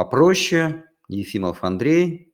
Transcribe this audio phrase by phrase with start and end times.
[0.00, 0.86] попроще.
[1.08, 2.32] Ефимов Андрей.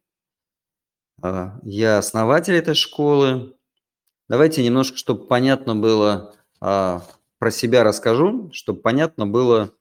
[1.20, 3.56] А, я основатель этой школы.
[4.28, 7.02] Давайте немножко, чтобы понятно было, а,
[7.40, 9.74] про себя расскажу, чтобы понятно было,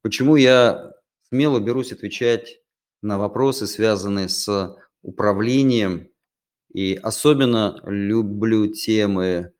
[0.00, 0.94] почему я
[1.28, 2.62] смело берусь отвечать
[3.02, 6.08] на вопросы, связанные с управлением.
[6.72, 9.52] И особенно люблю темы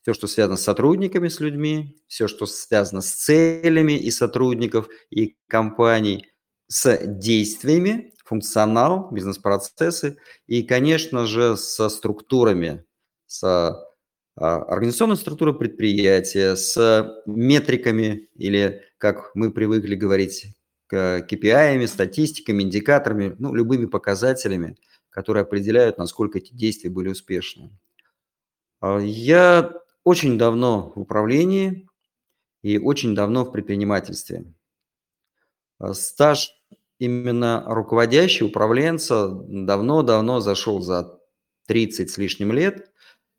[0.00, 5.36] все, что связано с сотрудниками, с людьми, все, что связано с целями и сотрудников, и
[5.48, 6.26] компаний,
[6.68, 12.84] с действиями, функционал, бизнес-процессы и, конечно же, со структурами,
[13.26, 20.54] с а, организационной структурой предприятия, с метриками или, как мы привыкли говорить,
[20.92, 24.76] KPI, статистиками, индикаторами, ну, любыми показателями,
[25.10, 27.70] которые определяют, насколько эти действия были успешны.
[28.80, 29.72] А, я
[30.04, 31.88] очень давно в управлении
[32.62, 34.44] и очень давно в предпринимательстве.
[35.78, 36.57] А, стаж
[36.98, 41.18] именно руководящий, управленца давно-давно зашел за
[41.66, 42.90] 30 с лишним лет.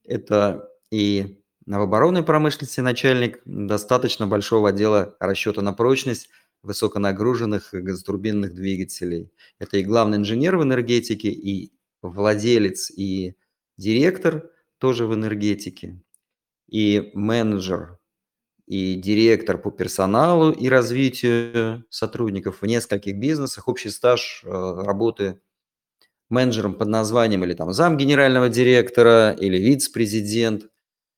[0.04, 6.30] Это и в оборонной промышленности начальник достаточно большого отдела расчета на прочность
[6.64, 9.32] высоконагруженных газотурбинных двигателей.
[9.60, 13.36] Это и главный инженер в энергетике, и владелец, и
[13.78, 16.02] директор тоже в энергетике
[16.68, 17.99] и менеджер,
[18.70, 25.42] и директор по персоналу и развитию сотрудников в нескольких бизнесах, общий стаж э, работы
[26.30, 30.70] менеджером под названием или там зам генерального директора, или вице-президент,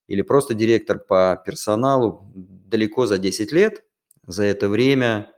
[0.08, 3.84] или просто директор по персоналу далеко за 10 лет.
[4.26, 5.30] За это время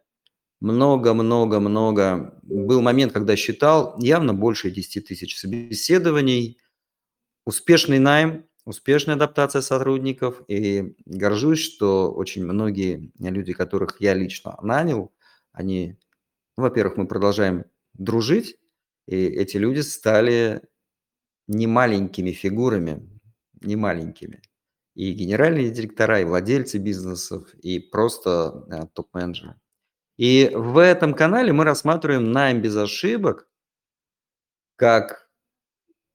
[0.61, 2.39] много-много-много.
[2.43, 6.59] Был момент, когда считал явно больше 10 тысяч собеседований.
[7.43, 15.11] Успешный найм, успешная адаптация сотрудников, и горжусь, что очень многие люди, которых я лично нанял,
[15.51, 15.97] они,
[16.57, 18.57] ну, во-первых, мы продолжаем дружить,
[19.07, 20.61] и эти люди стали
[21.47, 23.19] не маленькими фигурами,
[23.61, 24.41] не маленькими.
[24.95, 29.55] И генеральные директора, и владельцы бизнесов, и просто да, топ-менеджеры.
[30.17, 33.47] И в этом канале мы рассматриваем найм без ошибок
[34.75, 35.29] как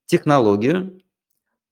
[0.06, 1.02] технологию,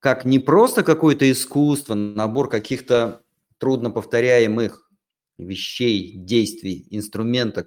[0.06, 3.22] как не просто какое-то искусство, набор каких-то
[3.58, 4.88] трудноповторяемых
[5.36, 7.66] вещей, действий, инструментов,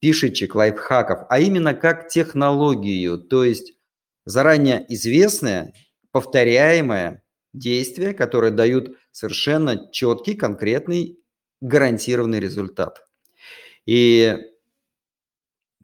[0.00, 3.72] фишечек, лайфхаков, а именно как технологию, то есть
[4.24, 5.74] заранее известное,
[6.12, 11.18] повторяемое действие, которое дают совершенно четкий, конкретный,
[11.60, 13.08] гарантированный результат.
[13.86, 14.38] И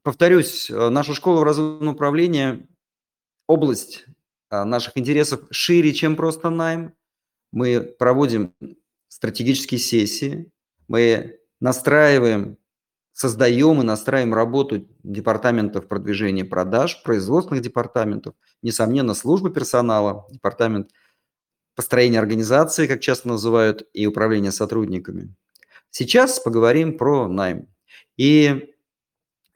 [0.04, 2.69] повторюсь, наша школа разумного управления–
[3.49, 4.11] область а,
[4.52, 6.94] наших интересов шире, чем просто найм.
[7.52, 8.54] Мы проводим
[9.08, 10.50] стратегические сессии,
[10.88, 12.58] мы настраиваем,
[13.12, 20.90] создаем и настраиваем работу департаментов продвижения продаж, производственных департаментов, несомненно, службы персонала, департамент
[21.74, 25.34] построения организации, как часто называют, и управления сотрудниками.
[25.90, 27.69] Сейчас поговорим про найм.
[28.16, 28.72] И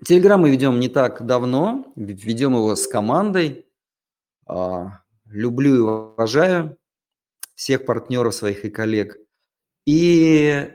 [0.04, 3.65] Телеграм мы ведем не так давно, ведем его с командой, а,
[4.46, 6.78] люблю и уважаю
[7.54, 9.16] всех партнеров своих и коллег.
[9.86, 10.70] И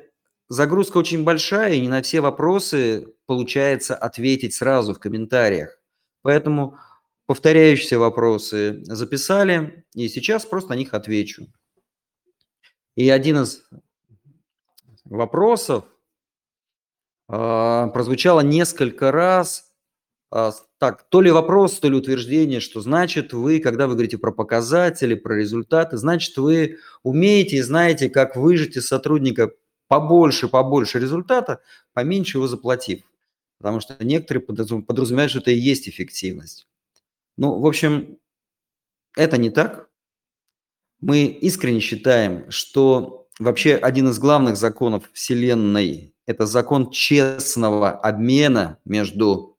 [0.49, 5.77] загрузка очень большая, и не на все вопросы получается ответить сразу в комментариях.
[6.21, 6.77] Поэтому
[7.25, 11.47] повторяющиеся вопросы записали, и сейчас просто на них отвечу.
[12.95, 13.63] И один из
[15.05, 15.85] вопросов
[17.29, 19.70] э, прозвучало несколько раз– а,
[20.31, 25.13] так, то ли вопрос, то ли утверждение, что значит вы, когда вы говорите про показатели,
[25.13, 29.51] про результаты, значит вы умеете и знаете, как выжить из сотрудника
[29.87, 31.59] побольше, побольше результата,
[31.93, 33.01] поменьше его заплатив.
[33.57, 36.65] Потому что некоторые подразумевают, что это и есть эффективность.
[37.37, 38.17] Ну, в общем,
[39.17, 39.89] это не так.
[41.01, 49.50] Мы искренне считаем, что вообще один из главных законов Вселенной– это закон честного обмена между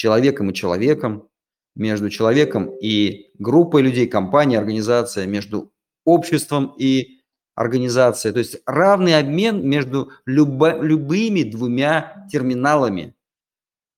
[0.00, 1.28] человеком и человеком,
[1.74, 5.74] между человеком и группой людей, компанией, организацией, между
[6.06, 7.20] обществом и
[7.54, 8.32] организацией.
[8.32, 13.14] То есть равный обмен между любо, любыми двумя терминалами.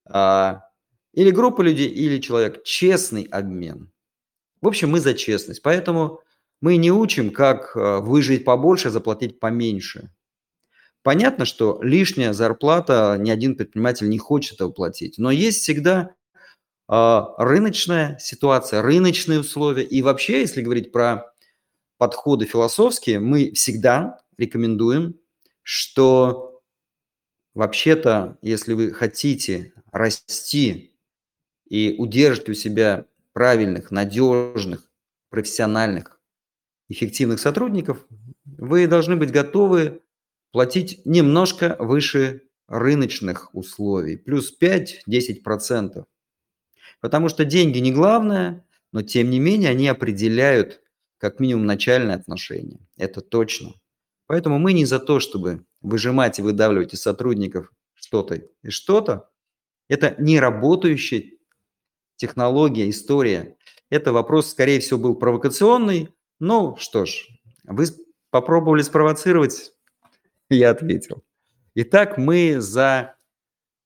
[0.05, 0.65] А,
[1.15, 2.65] или группа людей, или человек.
[2.65, 3.93] Честный обмен.
[4.61, 5.63] В общем, мы за честность.
[5.63, 6.21] Поэтому
[6.61, 10.11] мы не учим, как а, выжить побольше, заплатить поменьше.
[11.03, 16.15] Понятно, что лишняя зарплата ни один предприниматель не хочет этого платить, но есть всегда
[16.89, 19.83] э, рыночная ситуация, рыночные условия.
[19.83, 21.33] И вообще, если говорить про
[21.99, 25.17] подходы философские, мы всегда рекомендуем,
[25.63, 26.61] что
[27.55, 30.95] вообще-то, если вы хотите расти
[31.69, 34.85] и удерживать у себя правильных, надежных,
[35.31, 36.21] профессиональных,
[36.89, 38.07] эффективных сотрудников,
[38.45, 40.02] вы должны быть готовы
[40.53, 46.05] платить немножко выше рыночных условий, плюс 5-10%.
[47.01, 50.81] Потому что деньги не главное, но тем не менее они определяют
[51.19, 52.87] как минимум начальные отношения.
[52.97, 53.75] Это точно.
[54.27, 59.29] Поэтому мы не за то, чтобы выжимать и выдавливать из сотрудников что-то и что-то.
[59.89, 61.33] Это не работающая
[62.17, 63.57] технология, история.
[63.91, 66.15] Это вопрос, скорее всего, был провокационный.
[66.39, 67.27] Ну, что ж,
[67.65, 67.87] вы
[68.31, 69.73] попробовали спровоцировать,
[70.57, 71.23] я ответил.
[71.75, 73.17] Итак, мы за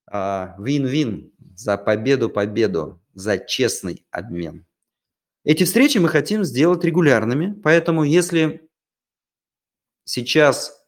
[0.06, 4.66] а, вин-вин, за победу-победу, за честный обмен.
[5.44, 8.68] Эти встречи мы хотим сделать регулярными, поэтому если
[10.04, 10.84] сейчас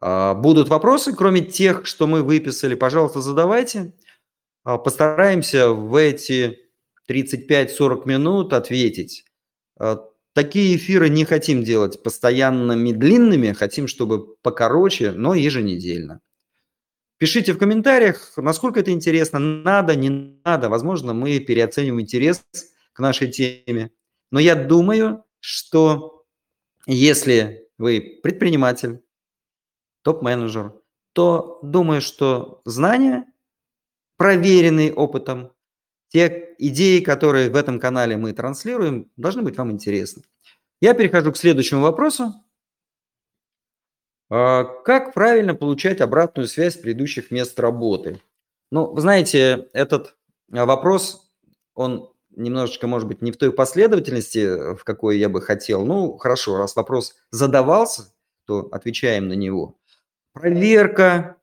[0.00, 3.94] а, будут вопросы, кроме тех, что мы выписали, пожалуйста, задавайте.
[4.64, 6.58] А, постараемся в эти
[7.08, 9.24] 35-40 минут ответить.
[10.38, 16.20] Такие эфиры не хотим делать постоянными длинными, хотим, чтобы покороче, но еженедельно.
[17.16, 20.68] Пишите в комментариях, насколько это интересно, надо, не надо.
[20.68, 22.44] Возможно, мы переоцениваем интерес
[22.92, 23.90] к нашей теме.
[24.30, 26.24] Но я думаю, что
[26.86, 29.00] если вы предприниматель,
[30.02, 30.72] топ-менеджер,
[31.14, 33.24] то думаю, что знания,
[34.16, 35.50] проверенные опытом,
[36.08, 40.22] те идеи, которые в этом канале мы транслируем, должны быть вам интересны.
[40.80, 42.34] Я перехожу к следующему вопросу.
[44.30, 48.20] А, как правильно получать обратную связь предыдущих мест работы?
[48.70, 50.16] Ну, вы знаете, этот
[50.48, 51.30] вопрос,
[51.74, 55.84] он немножечко, может быть, не в той последовательности, в какой я бы хотел.
[55.84, 58.12] Ну, хорошо, раз вопрос задавался,
[58.46, 59.78] то отвечаем на него.
[60.32, 61.36] Проверка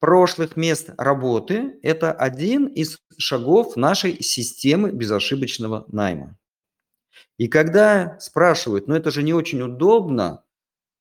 [0.00, 6.36] прошлых мест работы– это один из шагов нашей системы безошибочного найма.
[7.38, 10.44] И когда спрашивают, ну это же не очень удобно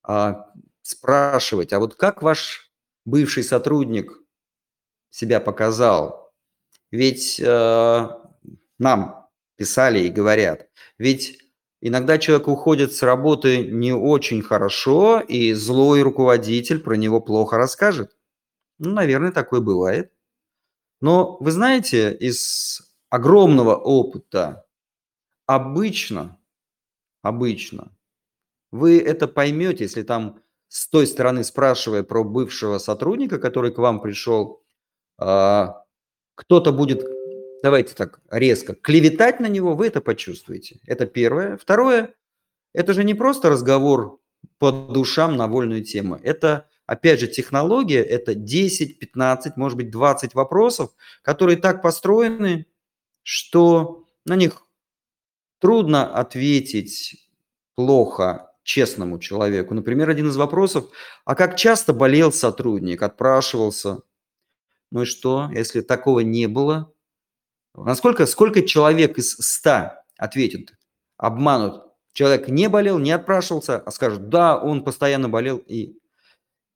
[0.04, 2.72] а, спрашивать, а вот как ваш
[3.06, 4.18] бывший сотрудник
[5.10, 6.34] себя показал?
[6.90, 8.10] Ведь э,
[8.80, 10.68] нам писали и говорят,
[10.98, 11.40] ведь
[11.80, 18.18] иногда человек уходит с работы не очень хорошо, и злой руководитель про него плохо расскажет.
[18.80, 20.12] Ну, наверное, такое бывает.
[21.02, 24.66] Но вы знаете, из огромного опыта
[25.48, 26.40] обычно,
[27.24, 27.92] обычно
[28.72, 34.00] вы это поймете, если там с той стороны спрашивая про бывшего сотрудника, который к вам
[34.00, 34.64] пришел,
[35.18, 35.84] а,
[36.36, 37.06] кто-то будет,
[37.62, 40.80] давайте так резко, клеветать на него, вы это почувствуете.
[40.86, 41.58] Это первое.
[41.58, 42.14] Второе,
[42.74, 44.20] это же не просто разговор
[44.60, 46.18] по душам на вольную тему.
[46.24, 50.92] Это Опять же, технология– это 10, 15, может быть, 20 вопросов,
[51.22, 52.66] которые так построены,
[53.24, 54.68] что на них
[55.60, 57.30] трудно ответить
[57.76, 59.74] плохо честному человеку.
[59.74, 60.90] Например, один из вопросов,
[61.24, 64.02] а как часто болел сотрудник, отпрашивался.
[64.92, 66.92] Ну и что, если такого не было?
[67.74, 70.74] Насколько, сколько человек из 100 ответит,
[71.16, 71.86] обманут?
[72.12, 76.01] Человек не болел, не отпрашивался, а скажет, да, он постоянно болел и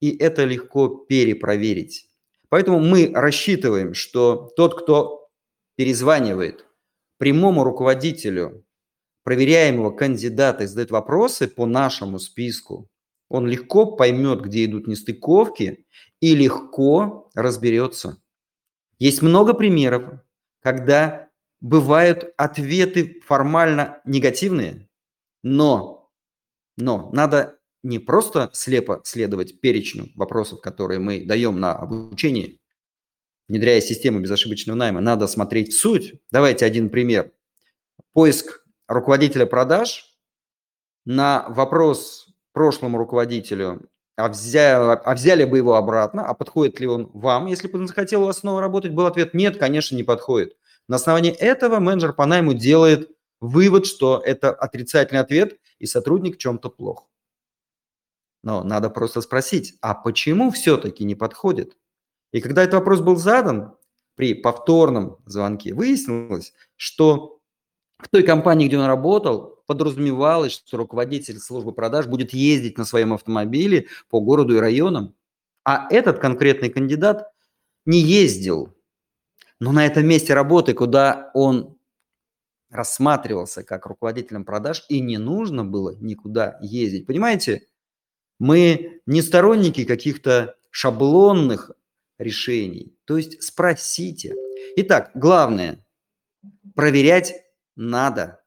[0.06, 2.08] и это легко перепроверить.
[2.50, 5.30] Поэтому мы рассчитываем, что тот, кто
[5.76, 6.68] перезванивает
[7.18, 8.64] прямому руководителю
[9.24, 12.88] проверяемого кандидата и задает вопросы по нашему списку,
[13.30, 15.88] он легко поймет, где идут нестыковки
[16.20, 18.22] и легко разберется.
[19.00, 20.20] Есть много примеров,
[20.62, 21.30] когда
[21.62, 24.88] бывают ответы формально негативные,
[25.42, 26.12] но,
[26.78, 27.55] но надо
[27.86, 32.58] не просто слепо следовать перечню вопросов, которые мы даем на обучение,
[33.48, 36.16] внедряя систему безошибочного найма, надо смотреть в суть.
[36.32, 37.32] Давайте один пример.
[38.12, 40.18] Поиск руководителя продаж
[41.06, 47.12] на вопрос прошлому руководителю, а взяли, а взяли бы его обратно, а подходит ли он
[47.14, 50.58] вам, если бы он захотел у вас снова работать, был ответ нет, конечно, не подходит.
[50.88, 53.12] На основании этого менеджер по найму делает
[53.42, 57.08] вывод, что это отрицательный ответ, и сотрудник в чем-то плох.
[58.46, 61.76] Но надо просто спросить, а почему все-таки не подходит?
[62.32, 63.76] И когда этот вопрос был задан
[64.14, 67.40] при повторном звонке, выяснилось, что
[67.98, 73.14] в той компании, где он работал, подразумевалось, что руководитель службы продаж будет ездить на своем
[73.14, 75.16] автомобиле по городу и районам.
[75.64, 77.32] А этот конкретный кандидат
[77.88, 78.76] не ездил.
[79.60, 81.80] Но на этом месте работы, куда он
[82.70, 87.08] рассматривался как руководителем продаж, и не нужно было никуда ездить.
[87.08, 87.68] Понимаете,
[88.40, 91.72] мы не сторонники каких-то шаблонных
[92.18, 92.98] решений.
[93.06, 94.36] То есть спросите.
[94.78, 95.86] Итак, главное,
[96.76, 97.36] проверять
[97.76, 98.44] надо.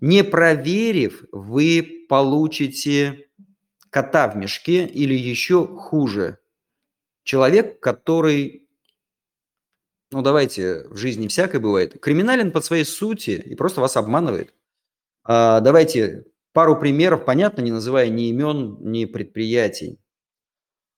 [0.00, 3.28] Не проверив, вы получите
[3.90, 6.38] кота в мешке или еще хуже.
[7.22, 8.68] Человек, который,
[10.10, 14.54] ну давайте, в жизни всякое бывает, криминален по своей сути и просто вас обманывает.
[15.22, 19.98] А, давайте пару примеров, понятно, не называя ни имен, ни предприятий.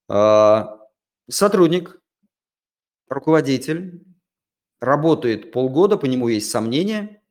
[0.09, 0.79] А,
[1.29, 2.01] сотрудник,
[3.09, 4.03] руководитель,
[4.81, 7.23] работает полгода, по нему есть сомнения,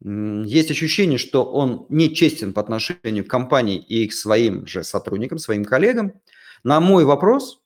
[0.00, 5.64] есть ощущение, что он нечестен по отношению к компании и к своим же сотрудникам, своим
[5.64, 6.20] коллегам.
[6.64, 7.62] На мой вопрос,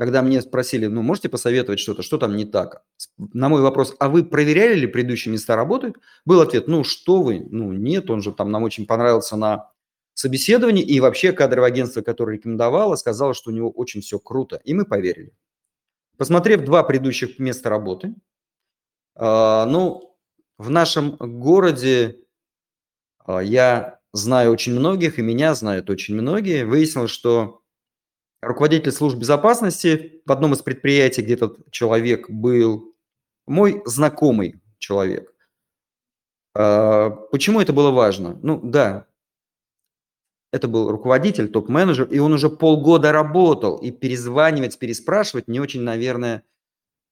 [0.00, 2.82] когда мне спросили, ну, можете посоветовать что-то, что там не так?
[3.18, 5.92] На мой вопрос, а вы проверяли ли предыдущие места работы?
[6.24, 9.70] Был ответ, ну, что вы, ну, нет, он же там нам очень понравился на
[10.14, 14.72] собеседовании, и вообще кадровое агентство, которое рекомендовало, сказало, что у него очень все круто, и
[14.72, 15.34] мы поверили.
[16.16, 18.14] Посмотрев два предыдущих места работы,
[19.16, 20.16] э, ну,
[20.56, 22.20] в нашем городе
[23.18, 26.64] а, я знаю очень многих, и меня знают очень многие.
[26.64, 27.59] Выяснилось, что
[28.42, 32.94] руководитель служб безопасности в одном из предприятий, где этот человек был,
[33.46, 35.34] мой знакомый человек.
[36.54, 38.38] А, почему это было важно?
[38.42, 39.06] Ну да,
[40.52, 46.42] это был руководитель, топ-менеджер, и он уже полгода работал, и перезванивать, переспрашивать не очень, наверное,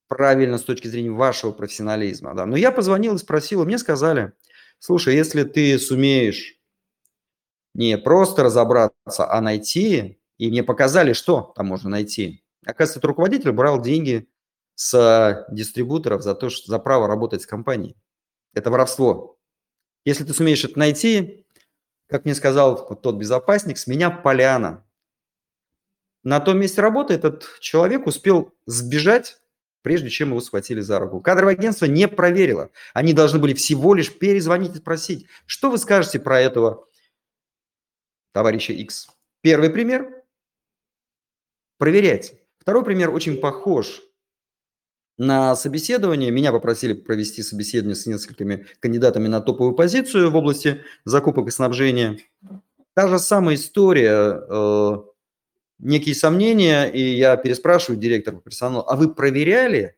[0.07, 2.33] правильно с точки зрения вашего профессионализма.
[2.35, 2.45] Да.
[2.45, 4.33] Но я позвонил и спросил, и мне сказали,
[4.79, 6.55] слушай, если ты сумеешь
[7.73, 12.43] не просто разобраться, а найти, и мне показали, что там можно найти.
[12.65, 14.27] Оказывается, этот руководитель брал деньги
[14.73, 17.95] с дистрибуторов за то, что за право работать с компанией.
[18.53, 19.37] Это воровство.
[20.05, 21.45] Если ты сумеешь это найти,
[22.07, 24.83] как мне сказал тот безопасник, с меня поляна.
[26.23, 29.39] На том месте работы этот человек успел сбежать
[29.81, 31.21] прежде чем его схватили за руку.
[31.21, 32.69] Кадровое агентство не проверило.
[32.93, 36.87] Они должны были всего лишь перезвонить и спросить, что вы скажете про этого
[38.33, 39.07] товарища X.
[39.41, 40.13] Первый пример–
[41.79, 42.35] проверять.
[42.59, 44.03] Второй пример очень похож.
[45.17, 51.47] На собеседование меня попросили провести собеседование с несколькими кандидатами на топовую позицию в области закупок
[51.47, 52.19] и снабжения.
[52.93, 54.97] Та же самая история э,–
[55.79, 59.95] некие сомнения, и я переспрашиваю директора по персоналу, а вы проверяли?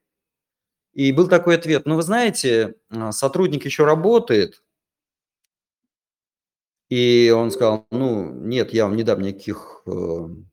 [0.94, 4.64] И был такой ответ, ну вы знаете, а, сотрудник еще работает,
[6.92, 9.92] и он сказал, ну нет, я вам не дам никаких э,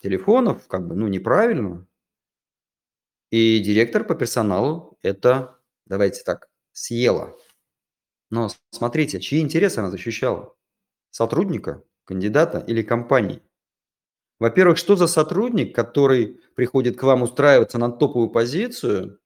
[0.01, 1.85] телефонов, как бы, ну неправильно.
[3.33, 7.37] И директор по персоналу это, давайте так, съела.
[8.31, 10.55] Но смотрите, чьи интересы она защищала?
[11.11, 13.43] Сотрудника, кандидата или компании?
[14.39, 19.19] Во-первых, что за сотрудник, который приходит к вам устраиваться на топовую позицию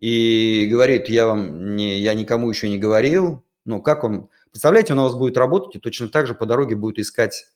[0.00, 4.98] и говорит, я вам не, я никому еще не говорил, ну как он, представляете, он
[4.98, 7.46] у вас будет работать и точно так же по дороге будет искать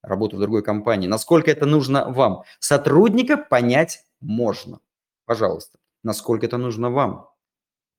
[0.00, 1.06] работу в другой компании.
[1.06, 2.44] Насколько это нужно вам?
[2.58, 4.80] Сотрудника понять можно.
[5.26, 7.28] Пожалуйста, насколько это нужно вам?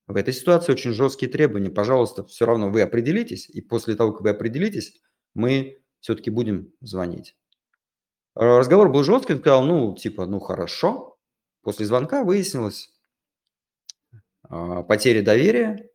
[0.08, 1.70] В этой ситуации очень жесткие требования.
[1.70, 5.00] Пожалуйста, все равно вы определитесь, и после того, как вы определитесь,
[5.36, 7.36] мы все-таки будем звонить.
[8.36, 11.20] Э, разговор был жесткий, он сказал, ну, типа, ну, хорошо.
[11.62, 12.92] После звонка выяснилось
[14.42, 15.89] а, потеря доверия,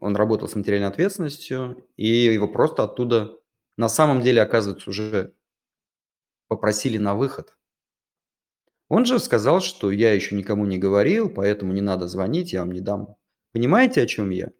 [0.00, 3.38] он работал с материальной ответственностью, и его просто оттуда,
[3.76, 5.34] на самом деле, оказывается, уже
[6.48, 7.56] попросили на выход.
[8.88, 12.72] Он же сказал, что я еще никому не говорил, поэтому не надо звонить, я вам
[12.72, 13.16] не дам.
[13.52, 14.50] Понимаете, о чем я?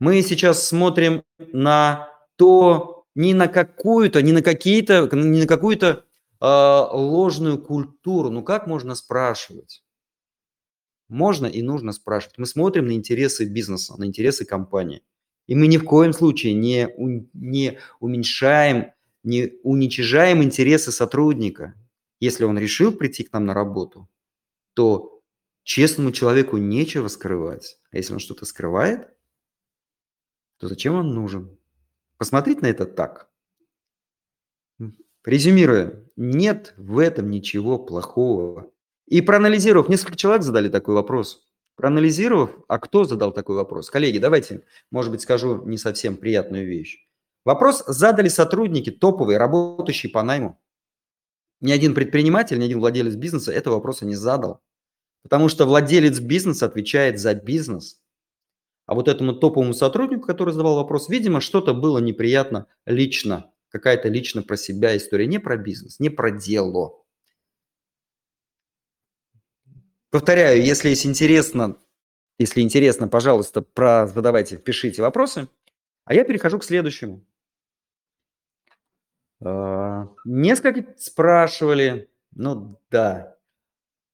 [0.00, 6.04] Мы сейчас смотрим на то, не на какую-то, не на какие-то, не на какую-то
[6.40, 6.44] э,
[6.92, 8.30] ложную культуру.
[8.30, 9.81] Ну как можно спрашивать?
[11.12, 12.38] Можно и нужно спрашивать.
[12.38, 15.02] Мы смотрим на интересы бизнеса, на интересы компании.
[15.46, 16.88] И мы ни в коем случае не,
[17.34, 18.92] не уменьшаем,
[19.22, 21.74] не уничижаем интересы сотрудника.
[22.18, 24.08] Если он решил прийти к нам на работу,
[24.72, 25.20] то
[25.64, 27.78] честному человеку нечего скрывать.
[27.90, 29.10] А если он что-то скрывает,
[30.56, 31.58] то зачем он нужен?
[32.16, 33.28] Посмотреть на это так.
[35.26, 38.71] Резюмируя, нет в этом ничего плохого.
[39.12, 41.46] И проанализировав, несколько человек задали такой вопрос.
[41.76, 43.90] Проанализировав, а кто задал такой вопрос?
[43.90, 47.06] Коллеги, давайте, может быть, скажу не совсем приятную вещь.
[47.44, 50.58] Вопрос задали сотрудники топовые, работающие по найму.
[51.60, 54.62] Ни один предприниматель, ни один владелец бизнеса этого вопроса не задал.
[55.22, 58.00] Потому что владелец бизнеса отвечает за бизнес.
[58.86, 64.42] А вот этому топовому сотруднику, который задавал вопрос, видимо, что-то было неприятно лично, какая-то лично
[64.42, 67.01] про себя история, не про бизнес, не про дело.
[70.12, 71.78] Повторяю, если есть интересно,
[72.38, 75.48] если интересно, пожалуйста, про задавайте, пишите вопросы.
[76.04, 77.24] А я перехожу к следующему.
[79.42, 83.38] А, несколько спрашивали, ну да,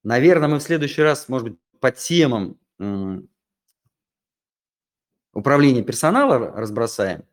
[0.04, 2.56] наверное, мы в следующий раз, может быть, по темам
[5.32, 7.24] управления персонала разбросаем.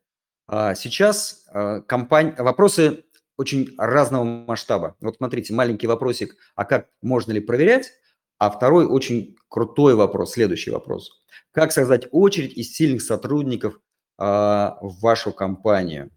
[0.47, 3.05] А сейчас а, компания, вопросы
[3.37, 4.95] очень разного масштаба.
[5.01, 7.93] Вот смотрите, маленький вопросик, а как можно ли проверять?
[8.37, 11.23] А второй очень крутой вопрос, следующий вопрос.
[11.51, 13.79] Как создать очередь из сильных сотрудников
[14.17, 16.11] а, в вашу компанию?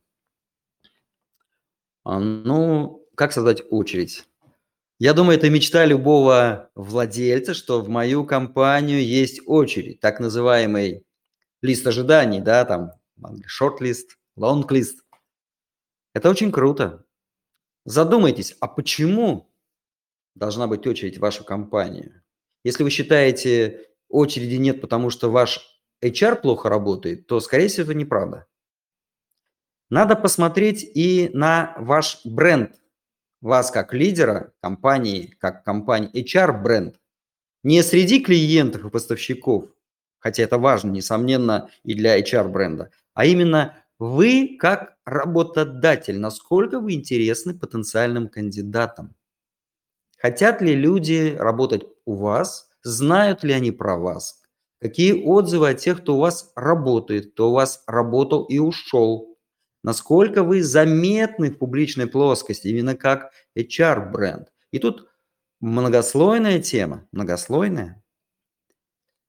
[2.04, 4.24] А, ну, как создать очередь?
[4.98, 11.04] Я думаю, это мечта любого владельца, что в мою компанию есть очередь, так называемый
[11.62, 12.90] лист ожиданий, да, там,
[13.46, 15.04] шорт-лист, лонг-лист.
[16.14, 17.04] Это очень круто.
[17.84, 19.48] Задумайтесь, а почему
[20.38, 22.22] должна быть очередь в вашу компанию.
[22.64, 25.60] Если вы считаете, очереди нет, потому что ваш
[26.02, 28.46] HR плохо работает, то, скорее всего, это неправда.
[29.90, 32.74] Надо посмотреть и на ваш бренд,
[33.40, 36.96] вас как лидера компании, как компании HR-бренд.
[37.62, 39.70] Не среди клиентов и поставщиков,
[40.18, 47.58] хотя это важно, несомненно, и для HR-бренда, а именно вы как работодатель, насколько вы интересны
[47.58, 49.16] потенциальным кандидатам.
[50.18, 52.68] Хотят ли люди работать у вас?
[52.82, 54.42] Знают ли они про вас?
[54.80, 59.36] Какие отзывы от тех, кто у вас работает, кто у вас работал и ушел?
[59.82, 64.48] Насколько вы заметны в публичной плоскости, именно как HR-бренд?
[64.72, 65.08] И тут
[65.60, 68.02] многослойная тема, многослойная.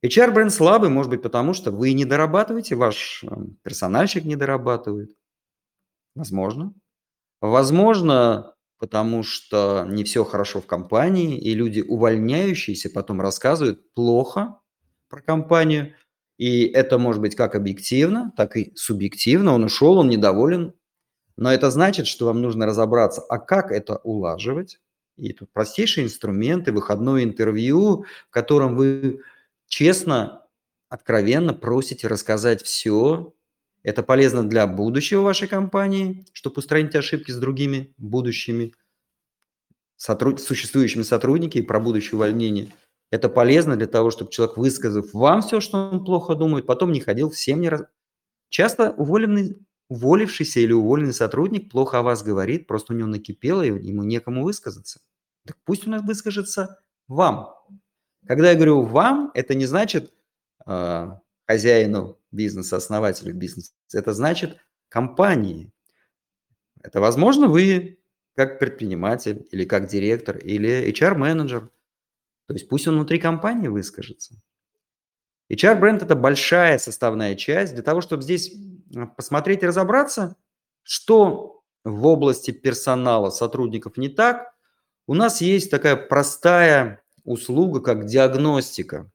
[0.03, 5.11] HR-бренд слабый, может быть, потому что вы не дорабатываете, ваш эм, персональщик не дорабатывает.
[6.15, 6.73] Возможно.
[7.41, 14.59] Возможно, потому что не все хорошо в компании, и люди, увольняющиеся, потом рассказывают плохо
[15.09, 15.93] про компанию.
[16.37, 19.53] И это может быть как объективно, так и субъективно.
[19.53, 20.73] Он ушел, он недоволен.
[21.35, 24.79] Но это значит, что вам нужно разобраться, а как это улаживать.
[25.17, 29.21] И тут простейшие инструменты, выходное интервью, в котором вы
[29.67, 30.45] честно,
[30.87, 33.33] откровенно просите рассказать все,
[33.83, 38.73] это полезно для будущего вашей компании, чтобы устранить ошибки с другими будущими
[39.95, 40.41] сотруд...
[40.41, 42.73] существующими сотрудниками про будущее увольнение.
[43.11, 46.99] Это полезно для того, чтобы человек, высказав вам все, что он плохо думает, потом не
[46.99, 47.83] ходил всем не раз.
[48.49, 49.57] Часто уволенный,
[49.89, 54.43] уволившийся или уволенный сотрудник плохо о вас говорит, просто у него накипело, и ему некому
[54.43, 54.99] высказаться.
[55.45, 57.55] Так пусть у нас выскажется вам.
[58.27, 60.13] Когда я говорю вам, это не значит
[60.67, 61.11] э,
[61.47, 63.73] хозяину бизнеса, основателю бизнеса.
[63.93, 64.57] Это значит
[64.89, 65.71] компании.
[66.81, 67.99] Это, возможно, вы
[68.35, 71.69] как предприниматель или как директор или HR-менеджер.
[72.47, 74.41] То есть пусть он внутри компании выскажется.
[75.51, 78.53] HR-бренд– это большая составная часть для того, чтобы здесь
[79.17, 80.35] посмотреть и разобраться,
[80.83, 84.53] что в области персонала сотрудников не так.
[85.07, 89.11] У нас есть такая простая услуга, как диагностика.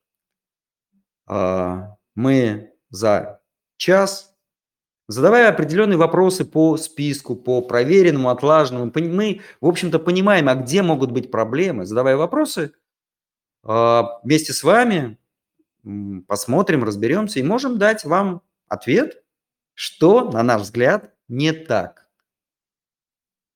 [1.27, 3.41] А, мы за
[3.77, 4.35] час,
[5.09, 11.11] задавая определенные вопросы по списку, по проверенному, отлаженному, мы, в общем-то, понимаем, а где могут
[11.11, 11.87] быть проблемы.
[11.87, 12.73] Задавая вопросы,
[13.63, 15.19] а, вместе с вами
[16.27, 19.23] посмотрим, разберемся и можем дать вам ответ,
[19.75, 22.09] что, на наш взгляд, не так.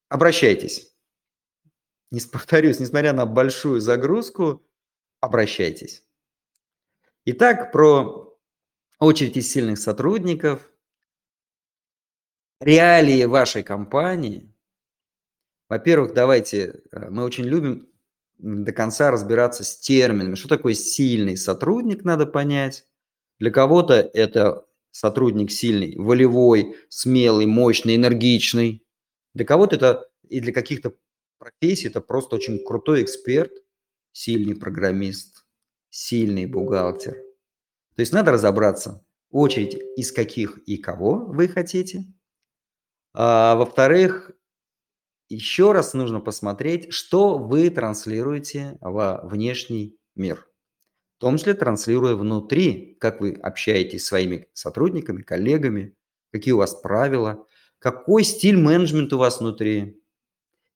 [0.09, 0.95] Обращайтесь.
[2.11, 4.63] Не повторюсь, несмотря на большую загрузку,
[5.21, 6.05] обращайтесь.
[7.25, 8.28] Итак, про
[8.99, 10.71] очередь из сильных сотрудников,
[12.61, 14.53] реалии вашей компании.
[15.69, 17.89] Во-первых, давайте, э, мы очень любим
[18.39, 20.35] до конца разбираться с терминами.
[20.35, 22.87] Что такое сильный сотрудник, надо понять.
[23.39, 28.85] Для кого-то это сотрудник сильный, волевой, смелый, мощный, энергичный.
[29.35, 30.95] Для кого-то это и для каких-то
[31.39, 33.53] профессий это просто очень крутой эксперт,
[34.13, 35.45] сильный программист,
[35.91, 37.17] сильный бухгалтер,
[37.99, 42.05] то есть надо разобраться, очередь из каких и кого вы хотите.
[43.13, 44.31] А, во-вторых,
[45.29, 50.47] еще раз нужно посмотреть, что вы транслируете во внешний мир.
[51.17, 55.97] В том числе транслируя внутри, как вы общаетесь с своими сотрудниками, коллегами,
[56.31, 57.49] какие у вас правила,
[57.81, 60.01] какой стиль менеджмента у вас внутри.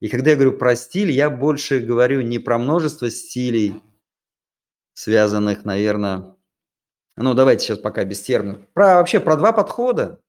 [0.00, 3.80] И когда я говорю про стиль, я больше говорю не про множество стилей,
[4.94, 6.34] связанных, наверное,
[7.16, 8.66] ну, давайте сейчас пока без терминов.
[8.72, 10.20] Про, вообще про два подхода.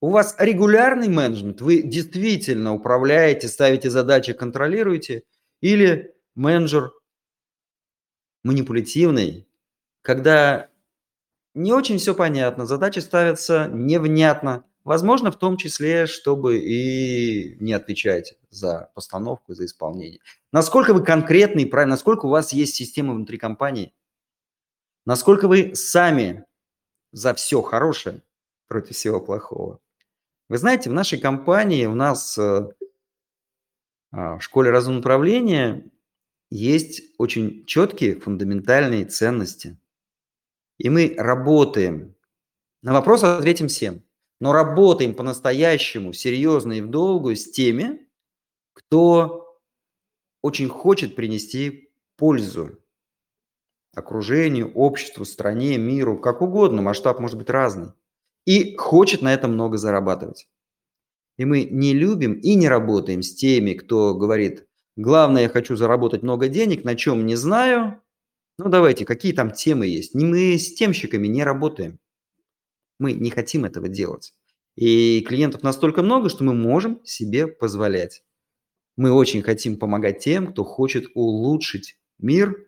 [0.00, 5.24] У вас регулярный менеджмент, вы действительно управляете, ставите задачи, контролируете,
[5.60, 6.92] или менеджер
[8.42, 9.46] манипулятивный,
[10.02, 10.68] когда
[11.54, 18.38] не очень все понятно, задачи ставятся невнятно, возможно, в том числе, чтобы и не отвечать
[18.48, 20.20] за постановку, за исполнение.
[20.52, 23.92] Насколько вы конкретный, правильно, насколько у вас есть система внутри компании,
[25.10, 26.44] насколько вы сами
[27.10, 28.22] за все хорошее
[28.68, 29.80] против всего плохого.
[30.48, 32.68] Вы знаете, в нашей компании у нас э,
[34.12, 35.90] а, в школе разумного управления
[36.48, 39.76] есть очень четкие фундаментальные ценности.
[40.78, 42.14] И мы работаем.
[42.80, 44.04] На вопрос ответим всем.
[44.38, 48.08] Но работаем по-настоящему, серьезно и в долгую с теми,
[48.74, 49.58] кто
[50.40, 52.78] очень хочет принести пользу
[53.94, 57.92] окружению, обществу, стране, миру, как угодно, масштаб может быть разный,
[58.46, 60.48] и хочет на этом много зарабатывать.
[61.38, 66.22] И мы не любим и не работаем с теми, кто говорит, главное, я хочу заработать
[66.22, 68.00] много денег, на чем не знаю,
[68.62, 70.14] ну давайте, какие там темы есть.
[70.14, 71.98] Мы с темщиками не работаем.
[72.98, 74.34] Мы не хотим этого делать.
[74.76, 78.22] И клиентов настолько много, что мы можем себе позволять.
[78.96, 82.66] Мы очень хотим помогать тем, кто хочет улучшить мир,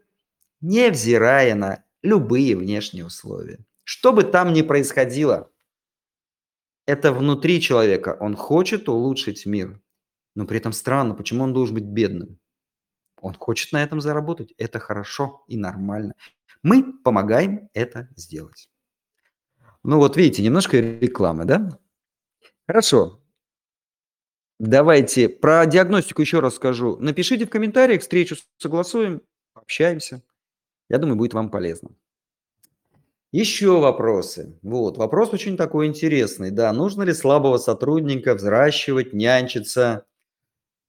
[0.63, 3.59] невзирая на любые внешние условия.
[3.85, 5.51] Что бы там ни происходило,
[6.87, 8.17] это внутри человека.
[8.21, 9.81] Он хочет улучшить мир.
[10.35, 12.39] Но при этом странно, почему он должен быть бедным?
[13.21, 14.53] Он хочет на этом заработать.
[14.57, 16.15] Это хорошо и нормально.
[16.63, 18.69] Мы помогаем это сделать.
[19.85, 21.79] Ну вот видите, немножко рекламы, да?
[22.67, 23.21] Хорошо.
[24.59, 26.97] Давайте про диагностику еще раз скажу.
[26.99, 29.23] Напишите в комментариях, встречу согласуем,
[29.55, 30.23] общаемся.
[30.93, 31.89] Я думаю, будет вам полезно.
[33.33, 34.59] Еще вопросы.
[34.61, 36.51] Вот, вопрос очень такой интересный.
[36.51, 40.05] Да, нужно ли слабого сотрудника взращивать, нянчиться,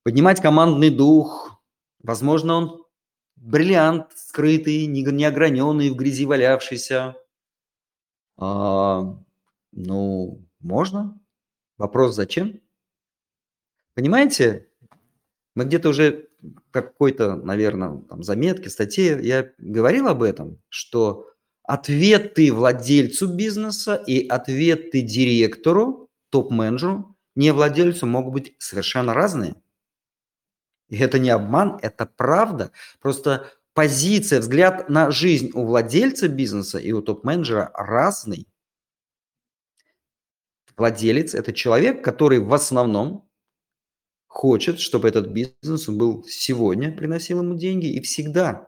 [0.03, 1.63] поднимать командный дух?
[2.03, 2.85] Возможно, он
[3.37, 7.15] бриллиант скрытый, неограненный, в грязи валявшийся.
[8.35, 9.17] А,
[9.71, 11.17] ну, можно.
[11.77, 12.59] Вопрос зачем?
[13.95, 14.67] Понимаете,
[15.55, 16.27] мы где-то уже
[16.71, 21.29] какой-то, наверное, там, заметке, статье я говорил об этом, что
[21.63, 29.56] ответы владельцу бизнеса и ответы директору, топ-менеджеру, не владельцу могут быть совершенно разные.
[30.89, 32.71] И это не обман, это правда.
[32.99, 38.47] Просто позиция, взгляд на жизнь у владельца бизнеса и у топ-менеджера разный.
[40.75, 43.22] Владелец– это человек, который в основном
[44.34, 48.67] хочет, чтобы этот бизнес был сегодня, приносил ему деньги и всегда.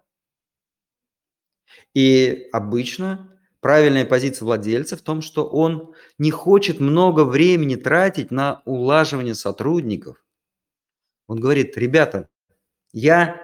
[1.96, 8.62] И обычно правильная позиция владельца в том, что он не хочет много времени тратить на
[8.66, 10.24] улаживание сотрудников.
[11.26, 12.30] Он говорит, ребята,
[12.94, 13.42] я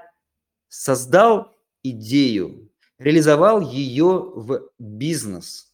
[0.68, 5.74] создал идею, реализовал ее в бизнес.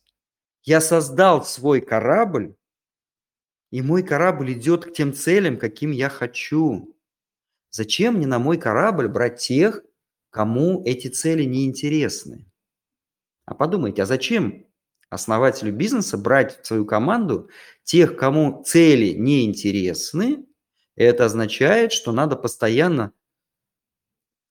[0.63, 2.55] Я создал свой корабль,
[3.71, 6.95] и мой корабль идет к тем целям, каким я хочу.
[7.69, 9.83] Зачем мне на мой корабль брать тех,
[10.29, 12.45] кому эти цели не интересны?
[13.45, 14.65] А подумайте, а зачем
[15.09, 17.49] основателю бизнеса брать в свою команду
[17.83, 20.45] тех, кому цели не интересны?
[20.95, 23.13] Это означает, что надо постоянно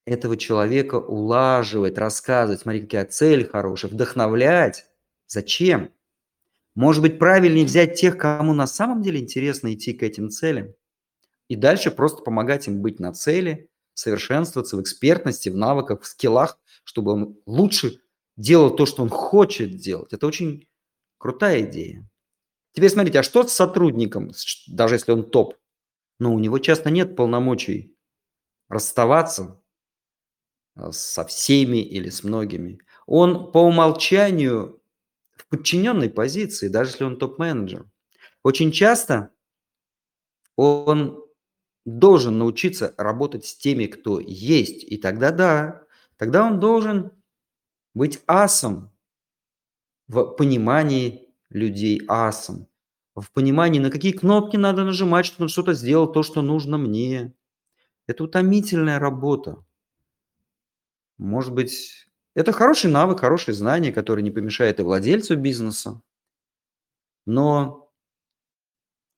[0.07, 4.87] этого человека улаживать, рассказывать, смотри, какая цель хорошая, вдохновлять.
[5.27, 5.91] Зачем?
[6.77, 10.75] Может быть, правильнее взять тех, кому на самом деле интересно идти к этим целям,
[11.49, 16.59] и дальше просто помогать им быть на цели, совершенствоваться в экспертности, в навыках, в скиллах,
[16.85, 18.01] чтобы он лучше
[18.37, 20.13] делал то, что он хочет делать.
[20.13, 20.69] Это очень
[21.17, 22.07] крутая идея.
[22.73, 24.33] Теперь смотрите, а что с сотрудником,
[24.67, 25.55] даже если он топ?
[26.19, 27.97] Ну, у него часто нет полномочий
[28.69, 29.63] расставаться
[30.75, 32.81] а, со всеми или с многими.
[33.07, 34.83] Он по умолчанию
[35.49, 37.87] подчиненной позиции, даже если он топ-менеджер.
[38.43, 39.31] Очень часто
[40.57, 41.25] он
[41.85, 44.85] должен научиться работать с теми, кто есть.
[44.85, 45.83] И тогда да,
[46.17, 47.13] тогда он должен
[47.95, 48.91] быть асом
[50.09, 52.69] в понимании людей, асом,
[53.15, 57.35] в понимании, на какие кнопки надо нажимать, чтобы он что-то сделал, то, что нужно мне.
[58.07, 59.65] Это утомительная работа.
[61.19, 62.06] Может быть,
[62.37, 66.03] это хороший навык, хорошее знание, которое не помешает и владельцу бизнеса.
[67.27, 67.91] Но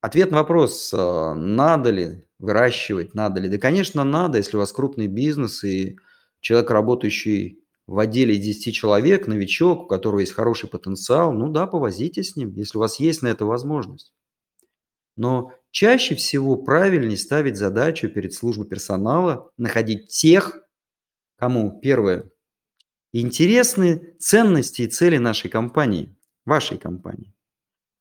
[0.01, 3.49] ответ на вопрос, а, надо ли выращивать, надо ли?
[3.49, 5.99] Да, конечно, надо, если у вас крупный бизнес и
[6.41, 12.23] человек, работающий в отделе 10 человек, новичок, у которого есть хороший потенциал, ну да, повозите
[12.23, 14.13] с ним, если у вас есть на это возможность.
[15.17, 20.61] Но чаще всего правильнее ставить задачу перед службой персонала, находить тех,
[21.37, 22.31] кому, первое,
[23.13, 27.35] интересны ценности и цели нашей компании, вашей компании.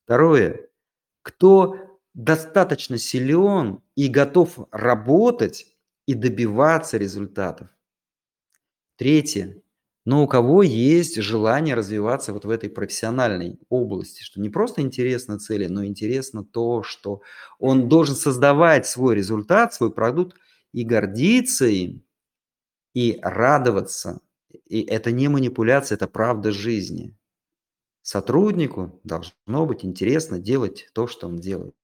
[0.06, 0.70] Второе.
[1.22, 1.78] Кто
[2.14, 5.68] достаточно силен и готов работать
[6.08, 7.70] и добиваться результатов.
[8.98, 9.62] Третье.
[10.04, 15.38] Но у кого есть желание развиваться вот в этой профессиональной области, что не просто интересно
[15.38, 17.22] цели, но интересно то, что
[17.60, 20.38] он должен создавать свой результат, свой продукт
[20.72, 22.04] и гордиться им,
[22.94, 24.22] и радоваться.
[24.66, 27.16] И это не манипуляция, это правда жизни.
[28.02, 31.76] Сотруднику должно быть интересно делать то, что он делает.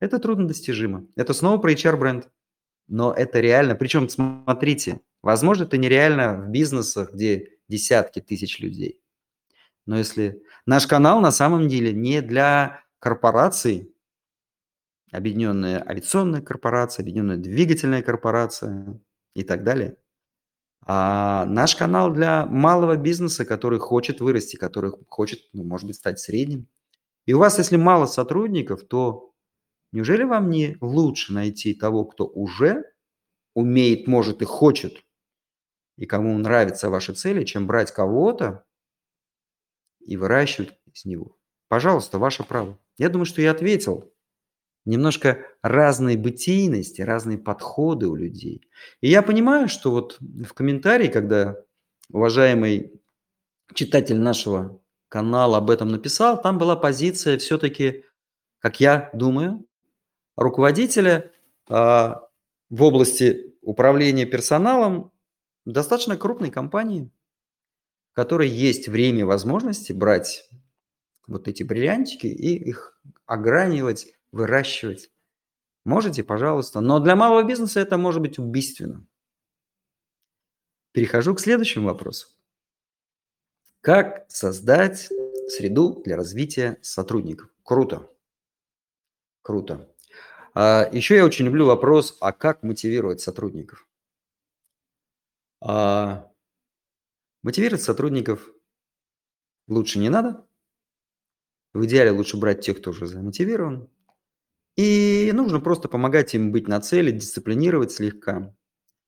[0.00, 1.06] Это трудно достижимо.
[1.16, 2.28] Это снова про HR-бренд.
[2.86, 3.74] Но это реально.
[3.74, 9.00] Причем, смотрите, возможно, это нереально в бизнесах, где десятки тысяч людей.
[9.84, 13.94] Но если наш канал на самом деле не для корпораций,
[15.10, 19.00] объединенная авиационная корпорация, объединенная двигательная корпорация
[19.34, 19.96] и так далее,
[20.90, 26.18] а наш канал для малого бизнеса, который хочет вырасти, который хочет, ну, может быть, стать
[26.18, 26.66] средним.
[27.26, 29.34] И у вас, если мало сотрудников, то
[29.92, 32.84] неужели вам не лучше найти того, кто уже
[33.54, 35.04] умеет, может и хочет
[35.98, 38.64] и кому нравятся ваши цели, чем брать кого-то
[40.00, 41.36] и выращивать из него.
[41.68, 42.78] Пожалуйста, ваше право.
[42.96, 44.10] Я думаю, что я ответил.
[44.88, 48.62] Немножко разные бытийности, разные подходы у людей.
[49.02, 51.62] И я понимаю, что вот в комментарии, когда
[52.10, 52.98] уважаемый
[53.74, 58.06] читатель нашего канала об этом написал, там была позиция все-таки,
[58.60, 59.66] как я думаю,
[60.36, 61.32] руководителя
[61.68, 65.12] э, в области управления персоналом
[65.66, 67.10] достаточно крупной компании,
[68.12, 70.48] в которой есть время и возможности брать
[71.26, 75.10] вот эти бриллиантики и их огранивать, выращивать.
[75.84, 76.80] Можете, пожалуйста.
[76.80, 79.06] Но для малого бизнеса это может быть убийственно.
[80.92, 82.28] Перехожу к следующему вопросу.
[83.80, 85.08] Как создать
[85.48, 87.48] среду для развития сотрудников?
[87.62, 88.10] Круто.
[89.42, 89.88] Круто.
[90.54, 93.86] А еще я очень люблю вопрос, а как мотивировать сотрудников?
[95.60, 96.30] А
[97.42, 98.50] мотивировать сотрудников
[99.68, 100.46] лучше не надо.
[101.72, 103.88] В идеале лучше брать тех, кто уже замотивирован.
[104.78, 108.54] И нужно просто помогать им быть на цели, дисциплинировать слегка,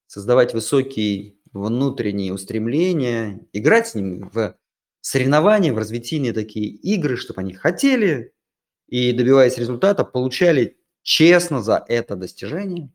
[0.09, 4.56] создавать высокие внутренние устремления, играть с ними в
[5.00, 8.35] соревнования, в развитие такие игры, чтобы они хотели
[8.88, 12.92] и, добиваясь результата, получали честно за это достижение.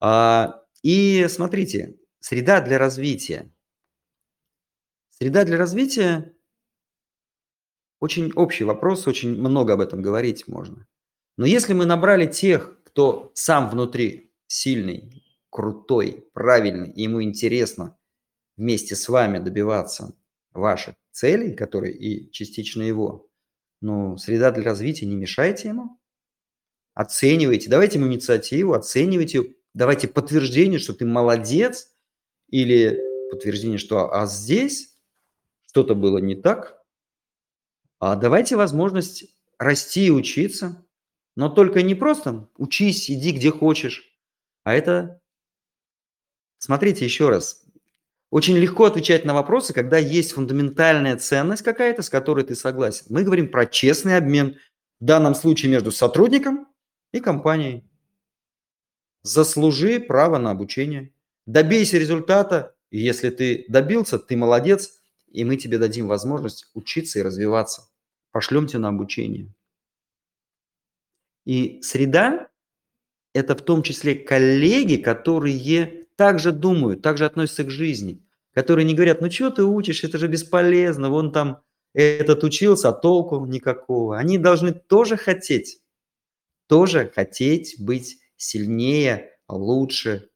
[0.00, 3.52] А, и смотрите, Среда для развития.
[5.10, 6.34] Среда для развития–
[8.00, 10.86] очень общий вопрос, очень много об этом говорить можно.
[11.36, 17.96] Но если мы набрали тех, кто сам внутри сильный, крутой, правильный, и ему интересно
[18.56, 20.14] вместе с вами добиваться
[20.52, 23.28] ваших целей, которые и частично его,
[23.80, 25.98] ну, среда для развития, не мешайте ему.
[26.94, 31.90] Оценивайте, давайте ему инициативу, оценивайте, давайте подтверждение, что ты молодец–
[32.54, 34.96] или подтверждение, что а здесь
[35.66, 36.80] что-то было не так,
[37.98, 39.24] а давайте возможность
[39.58, 40.83] расти и учиться,
[41.36, 44.14] но только не просто учись, иди где хочешь,
[44.62, 45.20] а это,
[46.58, 47.64] смотрите еще раз,
[48.30, 53.06] очень легко отвечать на вопросы, когда есть фундаментальная ценность какая-то, с которой ты согласен.
[53.08, 54.58] Мы говорим про честный обмен,
[55.00, 56.66] в данном случае между сотрудником
[57.12, 57.84] и компанией.
[59.22, 61.12] Заслужи право на обучение.
[61.46, 67.22] Добейся результата, и если ты добился, ты молодец, и мы тебе дадим возможность учиться и
[67.22, 67.88] развиваться.
[68.32, 69.53] Пошлем тебя на обучение.
[71.44, 72.48] И среда–
[73.34, 79.20] это в том числе коллеги, которые также думают, также относятся к жизни, которые не говорят,
[79.20, 84.18] ну что ты учишь, это же бесполезно, вон там этот учился, а толку никакого.
[84.18, 85.80] Они должны тоже хотеть,
[86.68, 90.30] тоже хотеть быть сильнее, лучше,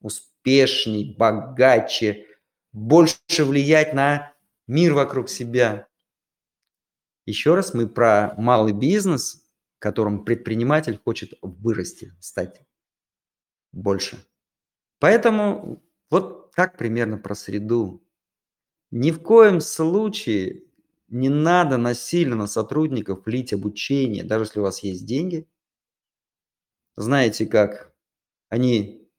[0.00, 2.26] успешней, богаче,
[2.72, 4.32] больше влиять на
[4.66, 5.86] мир вокруг себя.
[7.26, 9.41] Еще раз, мы про малый бизнес,
[9.82, 12.62] в котором предприниматель хочет вырасти, стать
[13.72, 14.16] больше.
[15.00, 18.00] Поэтому вот так примерно про среду.
[18.92, 20.62] Ни в коем случае
[21.08, 25.48] не надо насильно на сотрудников лить обучение, даже если у вас есть деньги.
[26.96, 27.92] Знаете как?
[28.50, 29.10] Они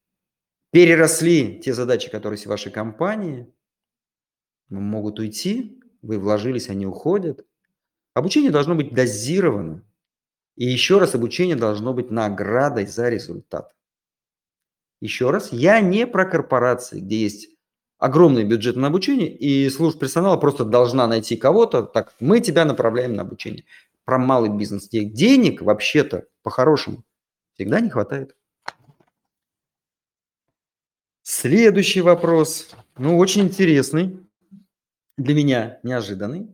[0.71, 3.53] переросли те задачи, которые есть в вашей компании,
[4.69, 7.45] могут уйти, вы вложились, они уходят.
[8.13, 9.83] Обучение должно быть дозировано.
[10.55, 13.73] И еще раз, обучение должно быть наградой за результат.
[15.01, 17.49] Еще раз, я не про корпорации, где есть
[17.97, 23.15] огромный бюджет на обучение, и служба персонала просто должна найти кого-то, так, мы тебя направляем
[23.15, 23.65] на обучение.
[24.05, 24.89] Про малый бизнес.
[24.89, 27.03] Денег вообще-то, по-хорошему,
[27.53, 28.35] всегда не хватает.
[31.21, 34.19] Следующий вопрос, ну, очень интересный,
[35.17, 36.53] для меня неожиданный.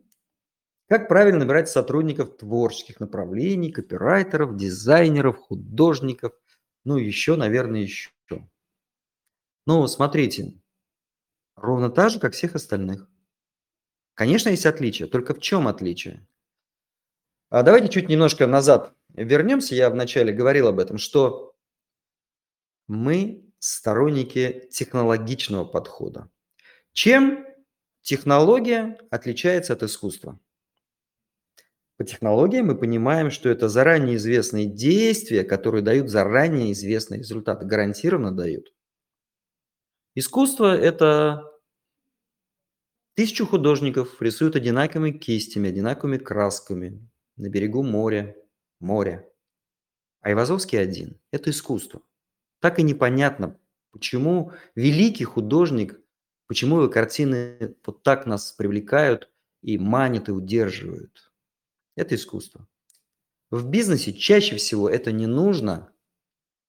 [0.90, 6.34] Как правильно набирать сотрудников творческих направлений, копирайтеров, дизайнеров, художников,
[6.84, 8.10] ну, еще, наверное, еще.
[9.68, 10.56] Ну, смотрите,
[11.56, 13.08] ровно так же, как всех остальных.
[14.16, 16.26] Конечно, есть отличия, только в чем отличие?
[17.52, 19.76] А давайте чуть немножко назад вернемся.
[19.76, 21.56] Я вначале говорил об этом, что
[22.88, 26.32] мы сторонники технологичного подхода.
[26.94, 27.46] Чем
[28.02, 30.40] технология отличается от искусства?
[32.00, 38.32] По технологии мы понимаем, что это заранее известные действия, которые дают заранее известные результаты, гарантированно
[38.32, 38.74] дают.
[40.16, 41.44] Искусство– это
[43.16, 48.34] тысячу художников рисуют одинаковыми кистями, одинаковыми красками на берегу моря,
[48.80, 49.30] моря.
[50.22, 52.02] А Ивазовский один– это искусство.
[52.62, 53.60] Так и непонятно,
[53.92, 56.00] почему великий художник,
[56.48, 59.30] почему его картины вот так нас привлекают
[59.62, 61.26] и манят и удерживают–
[62.00, 62.68] это искусство.
[63.52, 65.92] В бизнесе чаще всего это не нужно.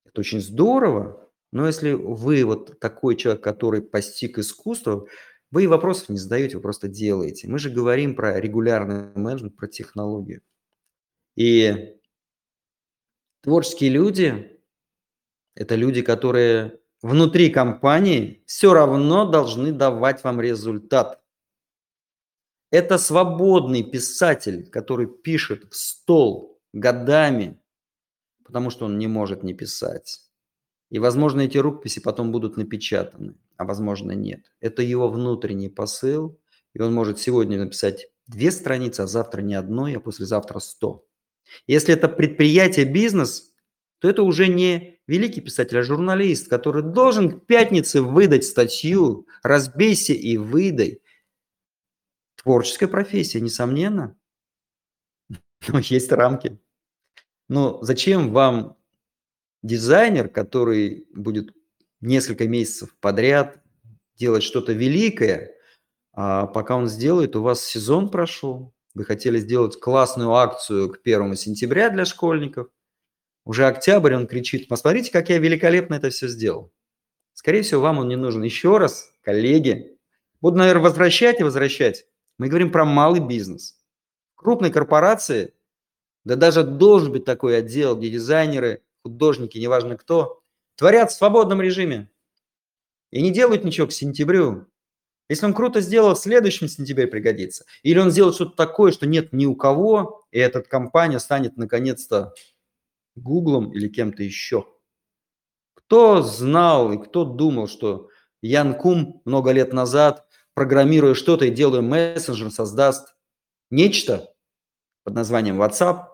[0.04, 5.06] Это очень здорово, но если вы вот такой человек, который постиг искусство,
[5.50, 7.48] вы вопросов не задаете, вы просто делаете.
[7.48, 10.42] Мы же говорим про регулярный менеджмент, про технологию.
[11.36, 11.96] И
[13.42, 14.60] творческие люди–
[15.54, 21.20] это люди, которые внутри компании все равно должны давать вам результат.
[22.70, 27.60] Это свободный писатель, который пишет в стол годами,
[28.44, 30.20] потому что он не может не писать.
[30.88, 34.40] И, возможно, эти рукописи потом будут напечатаны, а возможно, нет.
[34.60, 36.38] Это его внутренний посыл,
[36.74, 41.04] и он может сегодня написать две страницы, а завтра не одной, а послезавтра сто.
[41.66, 43.52] Если это предприятие, бизнес,
[43.98, 50.12] то это уже не великий писатель, а журналист, который должен к пятнице выдать статью «Разбейся
[50.12, 50.99] и выдай»,
[52.42, 54.16] Творческая профессия, несомненно.
[55.68, 56.58] Но есть рамки.
[57.48, 58.78] Но зачем вам
[59.62, 61.54] дизайнер, который будет
[62.00, 63.60] несколько месяцев подряд
[64.16, 65.54] делать что-то великое,
[66.12, 71.34] а пока он сделает, у вас сезон прошел, вы хотели сделать классную акцию к первому
[71.34, 72.68] сентября для школьников,
[73.44, 76.72] уже октябрь, он кричит, посмотрите, как я великолепно это все сделал.
[77.34, 78.42] Скорее всего, вам он не нужен.
[78.42, 79.98] Еще раз, коллеги,
[80.40, 82.06] буду, наверное, возвращать и возвращать.
[82.40, 83.76] Мы говорим про малый бизнес.
[84.34, 85.52] Крупные корпорации,
[86.24, 90.40] да даже должен быть такой отдел, где дизайнеры, художники, неважно кто,
[90.74, 92.08] творят в свободном режиме.
[93.10, 94.68] И не делают ничего к сентябрю.
[95.28, 97.66] Если он круто сделал, в следующем сентябре пригодится.
[97.82, 102.32] Или он сделает что-то такое, что нет ни у кого, и эта компания станет наконец-то
[103.16, 104.66] Гуглом или кем-то еще.
[105.74, 108.08] Кто знал и кто думал, что
[108.40, 113.14] Ян Кум много лет назад программируя что-то и делая мессенджер, создаст
[113.70, 114.32] нечто
[115.04, 116.06] под названием WhatsApp,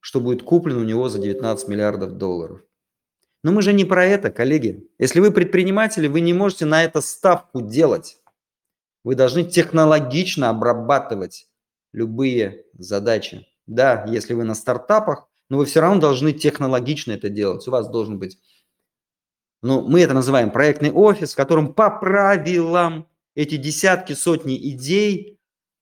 [0.00, 2.60] что будет куплено у него за 19 миллиардов долларов.
[3.42, 4.88] Но мы же не про это, коллеги.
[4.98, 8.18] Если вы предприниматели, вы не можете на это ставку делать.
[9.04, 11.48] Вы должны технологично обрабатывать
[11.92, 13.46] любые задачи.
[13.66, 17.66] Да, если вы на стартапах, но вы все равно должны технологично это делать.
[17.68, 18.38] У вас должен быть,
[19.62, 25.38] ну, мы это называем проектный офис, в котором по правилам эти десятки, сотни идей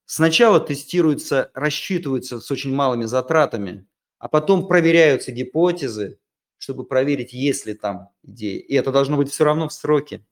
[0.07, 3.87] сначала тестируются, рассчитываются с очень малыми затратами,
[4.19, 6.19] а потом проверяются гипотезы,
[6.59, 8.59] чтобы проверить, есть ли там идеи.
[8.59, 10.25] И это должно быть все равно в сроке.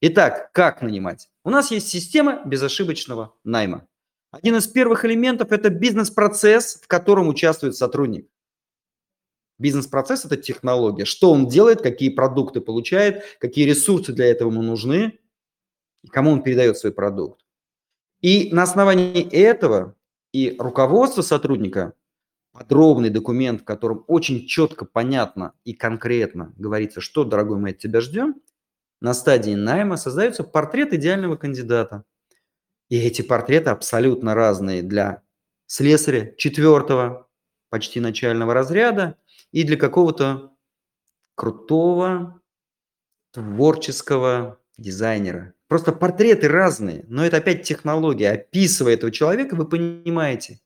[0.00, 1.28] Итак, как нанимать?
[1.44, 3.86] У нас есть система безошибочного найма.
[4.30, 8.28] Один из первых элементов– это бизнес-процесс, в котором участвует сотрудник.
[9.58, 11.04] Бизнес-процесс– это технология.
[11.04, 15.20] Что он делает, какие продукты получает, какие ресурсы для этого ему нужны,
[16.04, 17.40] и кому он передает свой продукт.
[18.20, 19.96] И на основании этого
[20.32, 21.94] и руководство сотрудника,
[22.52, 28.00] подробный документ, в котором очень четко, понятно и конкретно говорится, что, дорогой мой, от тебя
[28.00, 28.40] ждем,
[29.00, 32.04] на стадии найма создается портрет идеального кандидата.
[32.90, 35.22] И эти портреты абсолютно разные для
[35.66, 37.28] слесаря четвертого,
[37.70, 39.16] почти начального разряда,
[39.52, 40.52] и для какого-то
[41.34, 42.40] крутого,
[43.32, 45.53] творческого дизайнера.
[45.68, 48.30] Просто портреты разные, но это опять технология.
[48.30, 50.60] Описывая этого человека, вы понимаете,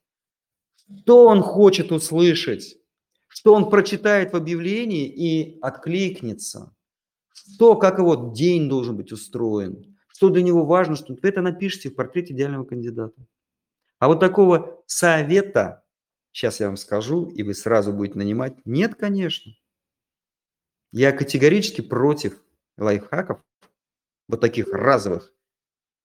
[1.02, 2.76] что он хочет услышать,
[3.28, 6.74] что он прочитает в объявлении и откликнется,
[7.32, 11.90] что, как его день должен быть устроен, что для него важно, что вы это напишите
[11.90, 13.14] в портрете идеального кандидата.
[14.00, 15.84] А вот такого совета,
[16.32, 19.52] сейчас я вам скажу, и вы сразу будете нанимать, нет, конечно.
[20.90, 22.42] Я категорически против
[22.76, 23.40] лайфхаков,
[24.28, 25.32] вот таких разовых.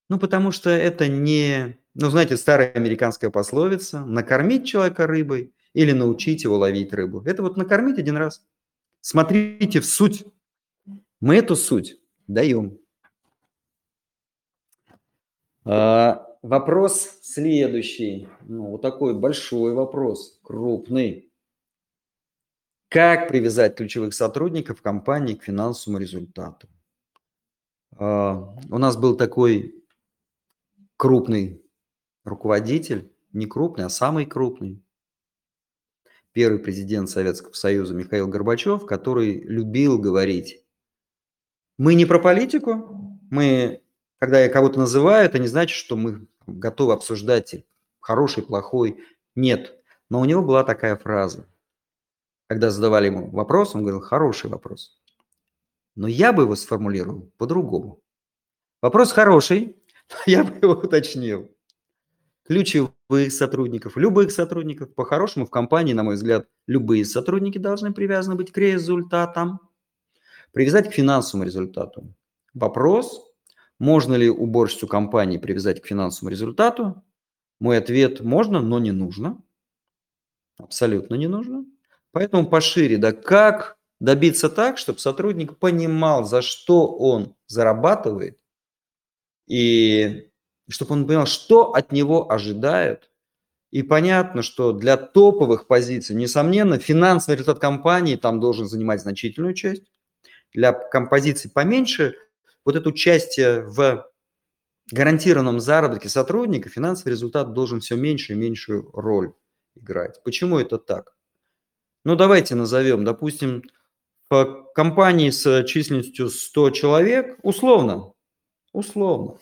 [0.09, 6.43] Ну, потому что это не, ну, знаете, старая американская пословица, накормить человека рыбой или научить
[6.43, 7.21] его ловить рыбу.
[7.25, 8.45] Это вот накормить один раз.
[9.01, 10.25] Смотрите в суть.
[11.19, 12.79] Мы эту суть даем.
[15.65, 18.27] А, вопрос следующий.
[18.41, 21.31] Ну, вот такой большой вопрос, крупный.
[22.89, 26.67] Как привязать ключевых сотрудников компании к финансовому результату?
[27.97, 29.83] А, у нас был такой
[30.97, 31.61] крупный
[32.23, 34.83] руководитель, не крупный, а самый крупный,
[36.31, 40.63] первый президент Советского Союза Михаил Горбачев, который любил говорить,
[41.77, 43.81] мы не про политику, мы,
[44.19, 47.65] когда я кого-то называю, это не значит, что мы готовы обсуждать
[47.99, 49.03] хороший, плохой,
[49.35, 49.75] нет.
[50.09, 51.47] Но у него была такая фраза,
[52.47, 55.01] когда задавали ему вопрос, он говорил, хороший вопрос.
[55.95, 58.01] Но я бы его сформулировал по-другому.
[58.81, 59.75] Вопрос хороший,
[60.25, 61.49] я бы его уточнил.
[62.45, 64.93] Ключевых сотрудников, любых сотрудников.
[64.93, 69.59] По-хорошему в компании, на мой взгляд, любые сотрудники должны привязаны быть к результатам.
[70.51, 72.13] Привязать к финансовому результату.
[72.53, 73.25] Вопрос,
[73.79, 77.01] можно ли уборщицу компании привязать к финансовому результату?
[77.59, 79.41] Мой ответ– можно, но не нужно.
[80.57, 81.65] Абсолютно не нужно.
[82.11, 88.37] Поэтому пошире, да, как добиться так, чтобы сотрудник понимал, за что он зарабатывает,
[89.47, 90.29] и
[90.67, 93.09] чтобы он понял, что от него ожидают.
[93.71, 99.83] И понятно, что для топовых позиций, несомненно, финансовый результат компании там должен занимать значительную часть.
[100.51, 102.15] Для композиций поменьше,
[102.65, 104.05] вот это участие в
[104.91, 109.31] гарантированном заработке сотрудника, финансовый результат должен все меньше и меньшую роль
[109.75, 110.21] играть.
[110.25, 111.15] Почему это так?
[112.03, 113.63] Ну, давайте назовем, допустим,
[114.75, 118.13] компании с численностью 100 человек, условно,
[118.71, 119.37] условно,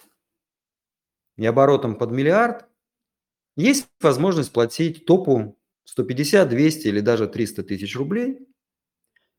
[1.37, 2.65] и оборотом под миллиард,
[3.55, 8.39] есть возможность платить топу 150, 200 или даже 300 тысяч рублей.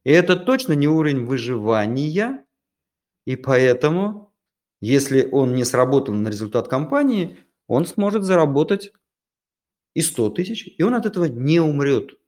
[0.05, 2.45] И это точно не уровень выживания,
[3.25, 4.35] и поэтому,
[4.81, 7.39] если он не сработал на результат компании,
[7.69, 8.93] он сможет заработать
[9.95, 12.19] и 100 тысяч, и он от этого не умрет.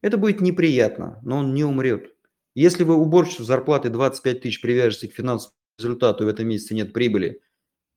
[0.00, 2.11] Это будет неприятно, но он не умрет.
[2.54, 6.92] Если вы уборщицу зарплаты 25 тысяч привяжете к финансовому результату, и в этом месяце нет
[6.92, 7.40] прибыли,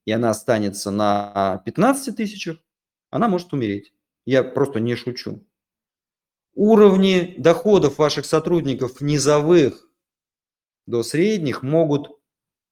[0.05, 2.57] и она останется на 15 тысячах,
[3.09, 3.93] она может умереть.
[4.25, 5.45] Я просто не шучу.
[6.53, 9.89] Уровни доходов ваших сотрудников низовых
[10.85, 12.17] до средних могут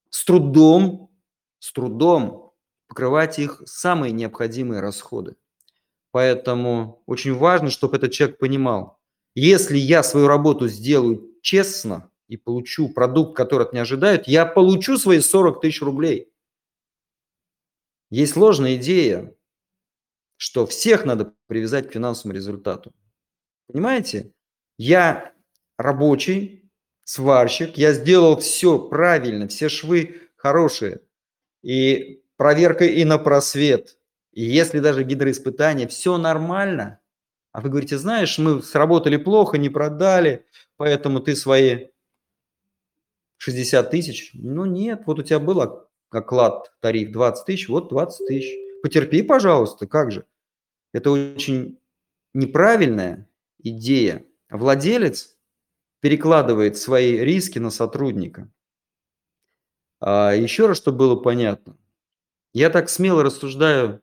[0.08, 1.10] с трудом,
[1.58, 2.54] с трудом
[2.88, 5.36] покрывать их самые необходимые расходы.
[6.12, 8.98] Поэтому очень важно, чтобы этот человек понимал,
[9.34, 14.96] если я свою работу сделаю честно и получу продукт, который от меня ожидают, я получу
[14.96, 16.32] свои 40 тысяч рублей.
[18.10, 19.34] Есть ложная идея,
[20.36, 22.92] что всех надо привязать к финансовому результату.
[23.68, 24.32] Понимаете?
[24.78, 25.32] Я
[25.76, 26.70] рабочий,
[27.04, 31.02] сварщик, я сделал все правильно, все швы хорошие.
[31.62, 33.98] И проверка и на просвет.
[34.32, 37.00] И если даже гидроиспытание, все нормально–
[37.54, 40.44] а вы говорите, знаешь, мы сработали плохо, не продали,
[40.76, 41.88] поэтому ты свои
[43.38, 44.30] 60 тысяч.
[44.34, 48.54] Ну нет, вот у тебя был оклад, тариф 20 тысяч, вот 20 тысяч.
[48.82, 50.26] Потерпи, пожалуйста, как же.
[50.92, 51.78] Это очень
[52.34, 54.24] неправильная идея.
[54.50, 55.36] Владелец
[56.00, 58.50] перекладывает свои риски на сотрудника.
[60.00, 61.76] А еще раз, чтобы было понятно.
[62.52, 64.02] Я так смело рассуждаю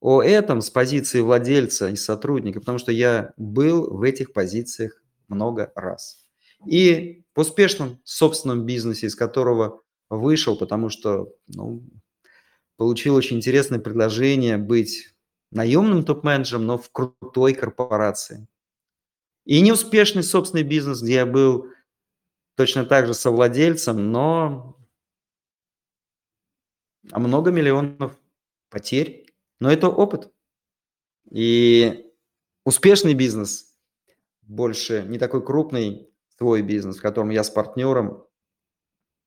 [0.00, 5.03] о этом с позиции владельца и сотрудника, потому что я был в этих позициях
[5.34, 6.26] много раз.
[6.66, 11.84] И в успешном собственном бизнесе, из которого вышел, потому что ну,
[12.76, 15.14] получил очень интересное предложение быть
[15.50, 18.46] наемным топ-менеджером, но в крутой корпорации.
[19.44, 21.68] И неуспешный собственный бизнес, где я был
[22.56, 24.76] точно так же совладельцем, но
[27.02, 28.18] много миллионов
[28.70, 29.24] потерь
[29.60, 30.30] но это опыт.
[31.30, 32.12] И
[32.64, 33.73] успешный бизнес,
[34.46, 38.26] больше не такой крупный свой бизнес, в котором я с партнером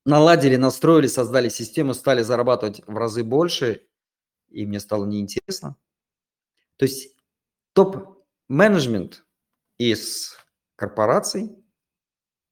[0.04, 3.82] наладили, настроили, создали систему, стали зарабатывать в разы больше,
[4.48, 5.76] и мне стало неинтересно.
[6.76, 7.14] То есть
[7.74, 9.24] топ-менеджмент
[9.78, 10.36] из
[10.76, 11.56] корпораций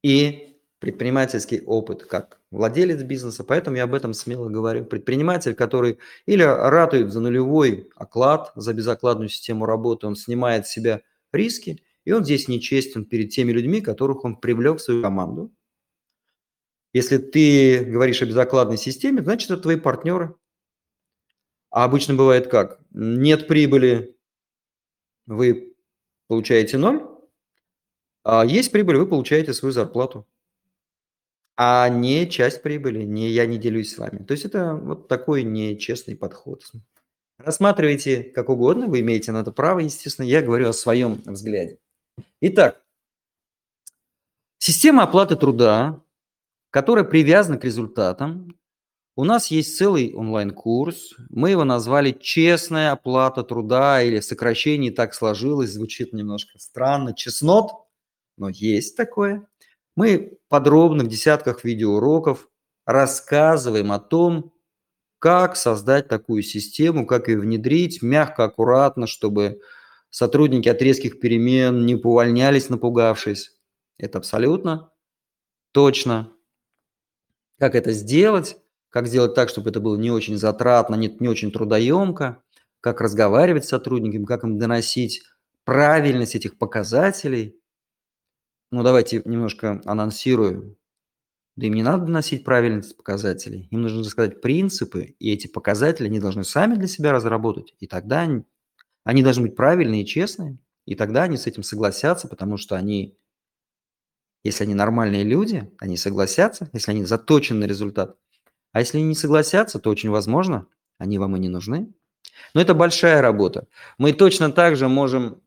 [0.03, 4.85] и предпринимательский опыт как владелец бизнеса, поэтому я об этом смело говорю.
[4.85, 11.01] Предприниматель, который или ратует за нулевой оклад, за безокладную систему работы, он снимает с себя
[11.31, 15.53] риски, и он здесь нечестен перед теми людьми, которых он привлек в свою команду.
[16.93, 20.33] Если ты говоришь о безокладной системе, значит, это твои партнеры.
[21.69, 22.79] А обычно бывает как?
[22.91, 24.15] Нет прибыли,
[25.25, 25.75] вы
[26.27, 27.05] получаете ноль,
[28.23, 30.25] а есть прибыль, вы получаете свою зарплату.
[31.57, 34.23] А не часть прибыли, не я не делюсь с вами.
[34.23, 36.63] То есть это вот такой нечестный подход.
[37.37, 40.25] Рассматривайте как угодно, вы имеете на это право, естественно.
[40.25, 41.79] Я говорю о своем взгляде.
[42.41, 42.83] Итак,
[44.57, 46.01] система оплаты труда,
[46.69, 48.57] которая привязана к результатам,
[49.15, 51.15] у нас есть целый онлайн-курс.
[51.29, 57.71] Мы его назвали «Честная оплата труда» или в сокращении так сложилось, звучит немножко странно, «Чеснот»,
[58.37, 59.47] но есть такое.
[59.95, 62.47] Мы подробно в десятках видеоуроков
[62.85, 64.53] рассказываем о том,
[65.17, 69.61] как создать такую систему, как ее внедрить мягко, аккуратно, чтобы
[70.17, 73.51] сотрудники от резких перемен не повольнялись, напугавшись.
[73.97, 74.91] Это абсолютно
[75.71, 76.33] точно.
[77.59, 78.57] Как это сделать?
[78.89, 82.41] как сделать так, чтобы это было не очень затратно, не, не очень трудоемко,
[82.81, 85.23] как разговаривать с сотрудниками, как им доносить
[85.65, 87.59] правильность этих показателей.
[88.71, 90.77] Ну, давайте немножко анонсирую.
[91.55, 93.67] Да им не надо доносить правильность показателей.
[93.71, 97.75] Им нужно сказать принципы, и эти показатели они должны сами для себя разработать.
[97.79, 98.25] И тогда
[99.07, 100.57] они, должны быть правильные и честные.
[100.85, 103.17] И тогда они с этим согласятся, потому что они,
[104.43, 108.17] если они нормальные люди, они согласятся, если они заточены на результат,
[108.73, 111.93] а если они не согласятся, то очень возможно, они вам и не нужны.
[112.53, 113.69] Но это большая работа.
[113.97, 115.41] Мы точно так же можем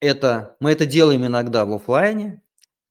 [0.00, 2.40] это, мы это делаем иногда в офлайне,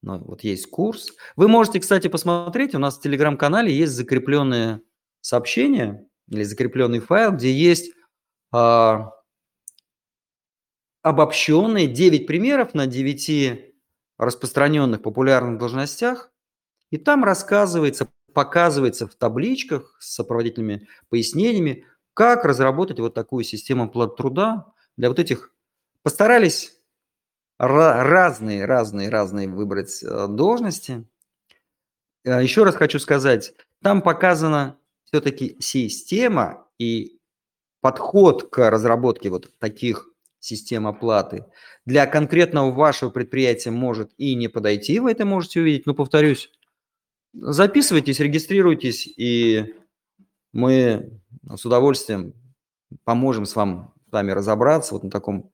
[0.04, 1.14] но вот есть курс.
[1.36, 4.82] Вы можете, кстати, посмотреть, у нас в телеграм-канале есть закрепленные
[5.22, 7.92] сообщения или закрепленный файл, где есть
[8.56, 9.12] а,
[11.02, 13.76] обобщенные 9 примеров на 9
[14.18, 16.32] распространенных популярных должностях,
[16.90, 24.16] и там рассказывается, показывается в табличках с сопроводительными пояснениями, как разработать вот такую систему плат
[24.16, 25.54] труда для вот этих...
[26.02, 26.80] Постарались
[27.58, 31.06] разные, разные, разные выбрать э, должности.
[32.24, 37.15] Э, Еще раз хочу сказать, там показана все-таки система и
[37.86, 40.10] подход к разработке вот таких
[40.40, 41.46] систем оплаты
[41.86, 46.50] для конкретного вашего предприятия может и не подойти, вы это можете увидеть, но, повторюсь,
[47.38, 49.76] Записывайтесь, регистрируйтесь, и
[50.52, 51.22] мы
[51.54, 52.34] с удовольствием
[53.04, 55.52] поможем с, вам, с вами разобраться вот на таком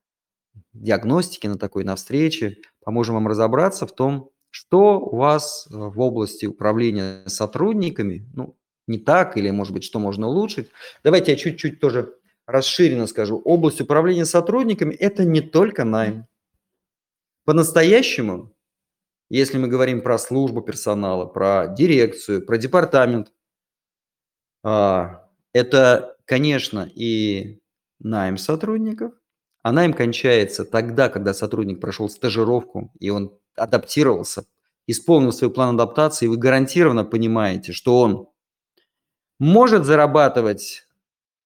[0.72, 6.46] диагностике, на такой на встрече, поможем вам разобраться в том, что у вас в области
[6.46, 8.56] управления сотрудниками, ну,
[8.88, 10.70] не так, или, может быть, что можно улучшить.
[11.04, 12.14] Давайте я чуть-чуть тоже
[12.52, 13.42] расширенно скажу.
[13.44, 16.28] Область управления сотрудниками– это не только найм.
[17.46, 18.54] По-настоящему
[19.32, 23.32] если мы говорим про службу персонала, про дирекцию, про департамент,
[24.62, 27.62] а, это, конечно, и
[28.00, 29.14] найм сотрудников,
[29.64, 34.44] а найм кончается тогда, когда сотрудник прошел стажировку, и он адаптировался,
[34.86, 38.28] исполнил свой план адаптации, и вы гарантированно понимаете, что он
[39.40, 40.90] может зарабатывать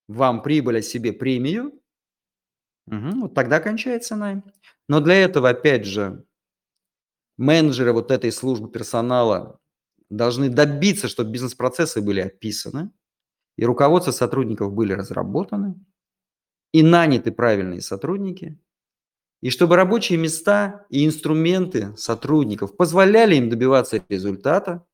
[0.07, 1.73] вам прибыль, о себе премию,
[2.87, 4.43] угу, вот тогда кончается найм.
[4.87, 6.23] Но для этого, опять же,
[7.37, 9.59] менеджеры вот этой службы персонала
[10.09, 12.91] должны добиться, чтобы бизнес-процессы были описаны,
[13.57, 15.75] и руководство сотрудников были разработаны,
[16.73, 18.59] и наняты правильные сотрудники,
[19.41, 24.85] и чтобы рабочие места и инструменты сотрудников позволяли им добиваться результата.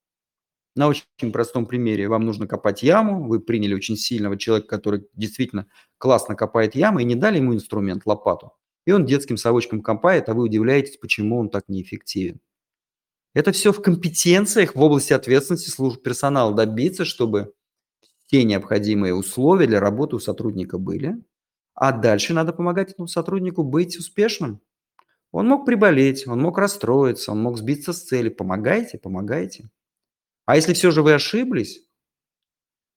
[0.75, 2.07] На очень простом примере.
[2.07, 5.67] Вам нужно копать яму, вы приняли очень сильного человека, который действительно
[5.97, 8.53] классно копает ямы, и не дали ему инструмент, лопату
[8.85, 12.39] и он детским совочком копает, а вы удивляетесь, почему он так неэффективен.
[13.33, 17.53] Это все в компетенциях в области ответственности служб персонала добиться, чтобы
[18.25, 21.23] те необходимые условия для работы у сотрудника были,
[21.73, 24.59] а дальше надо помогать этому сотруднику быть успешным.
[25.31, 28.27] Он мог приболеть, он мог расстроиться, он мог сбиться с цели.
[28.27, 29.69] Помогайте, помогайте.
[30.45, 31.85] А если все же вы ошиблись,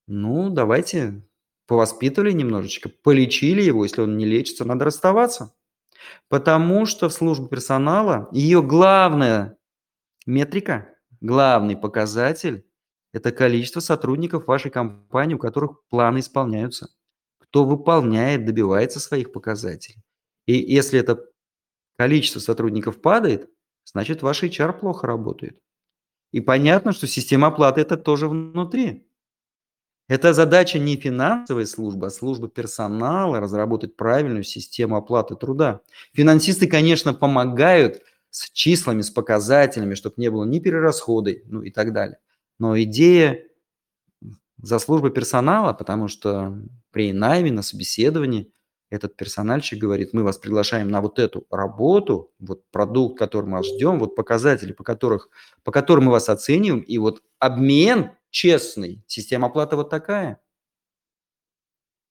[0.06, 1.22] ну, давайте
[1.66, 5.54] повоспитывали немножечко, полечили его, если он не лечится, надо расставаться.
[6.28, 9.56] Потому что в службе персонала ее главная
[10.26, 12.66] метрика, главный показатель–
[13.12, 16.88] это количество сотрудников вашей компании, у которых планы исполняются.
[17.38, 20.02] Кто выполняет, добивается своих показателей.
[20.46, 21.24] И если это
[21.96, 23.48] количество сотрудников падает,
[23.84, 25.58] значит, ваш HR плохо работает.
[26.34, 29.06] И понятно, что система оплаты– это тоже внутри.
[30.08, 35.82] Это задача не финансовой службы, а службы персонала разработать правильную систему оплаты труда.
[36.12, 41.92] Финансисты, конечно, помогают с числами, с показателями, чтобы не было ни перерасходы, ну и так
[41.92, 42.18] далее.
[42.58, 43.40] Но идея
[44.60, 46.58] за службы персонала, потому что
[46.90, 48.50] при найме, на собеседовании
[48.94, 53.98] этот персональщик говорит, мы вас приглашаем на вот эту работу, вот продукт, который мы ждем,
[53.98, 55.28] вот показатели, по, которых,
[55.62, 60.40] по которым мы вас оцениваем, и вот обмен честный, система оплаты вот такая.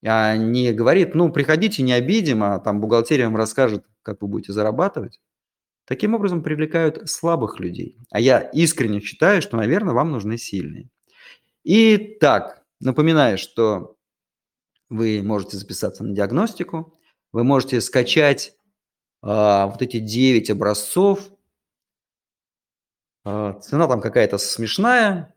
[0.05, 4.51] А не говорит, ну, приходите, не обидим, а там бухгалтерия вам расскажет, как вы будете
[4.51, 5.21] зарабатывать.
[5.86, 7.97] Таким образом привлекают слабых людей.
[8.09, 10.89] А я искренне считаю, что, наверное, вам нужны сильные.
[11.63, 13.95] Итак, напоминаю, что
[14.93, 16.99] вы можете записаться на диагностику,
[17.31, 18.57] вы можете скачать
[19.21, 21.29] а, вот эти 9 образцов.
[23.25, 25.33] А, цена там какая-то смешная,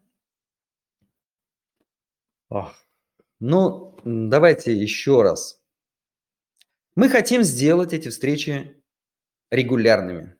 [3.40, 5.60] ну, давайте еще раз.
[6.94, 8.82] Мы хотим сделать эти встречи
[9.50, 10.36] регулярными.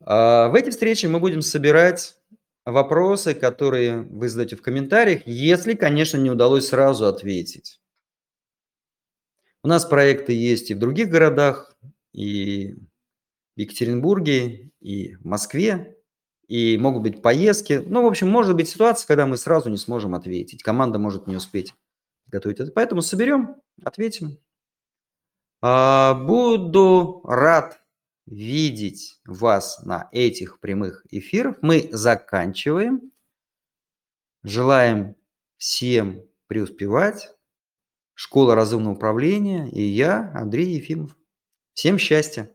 [0.00, 2.19] А, в эти встречи мы будем собирать
[2.64, 7.80] вопросы, которые вы задаете в комментариях, если, конечно, не удалось сразу ответить.
[9.62, 11.76] У нас проекты есть и в других городах,
[12.12, 12.74] и
[13.56, 15.96] в Екатеринбурге, и в Москве
[16.50, 17.80] и могут быть поездки.
[17.86, 20.64] Ну, в общем, может быть ситуация, когда мы сразу не сможем ответить.
[20.64, 21.74] Команда может не успеть
[22.26, 22.72] готовить это.
[22.72, 23.54] Поэтому соберем,
[23.84, 24.36] ответим.
[25.62, 27.79] А, буду рад
[28.30, 31.56] видеть вас на этих прямых эфирах.
[31.60, 33.12] Мы заканчиваем.
[34.42, 35.16] Желаем
[35.58, 37.30] всем преуспевать.
[38.14, 41.16] Школа разумного управления и я, Андрей Ефимов.
[41.74, 42.54] Всем счастья!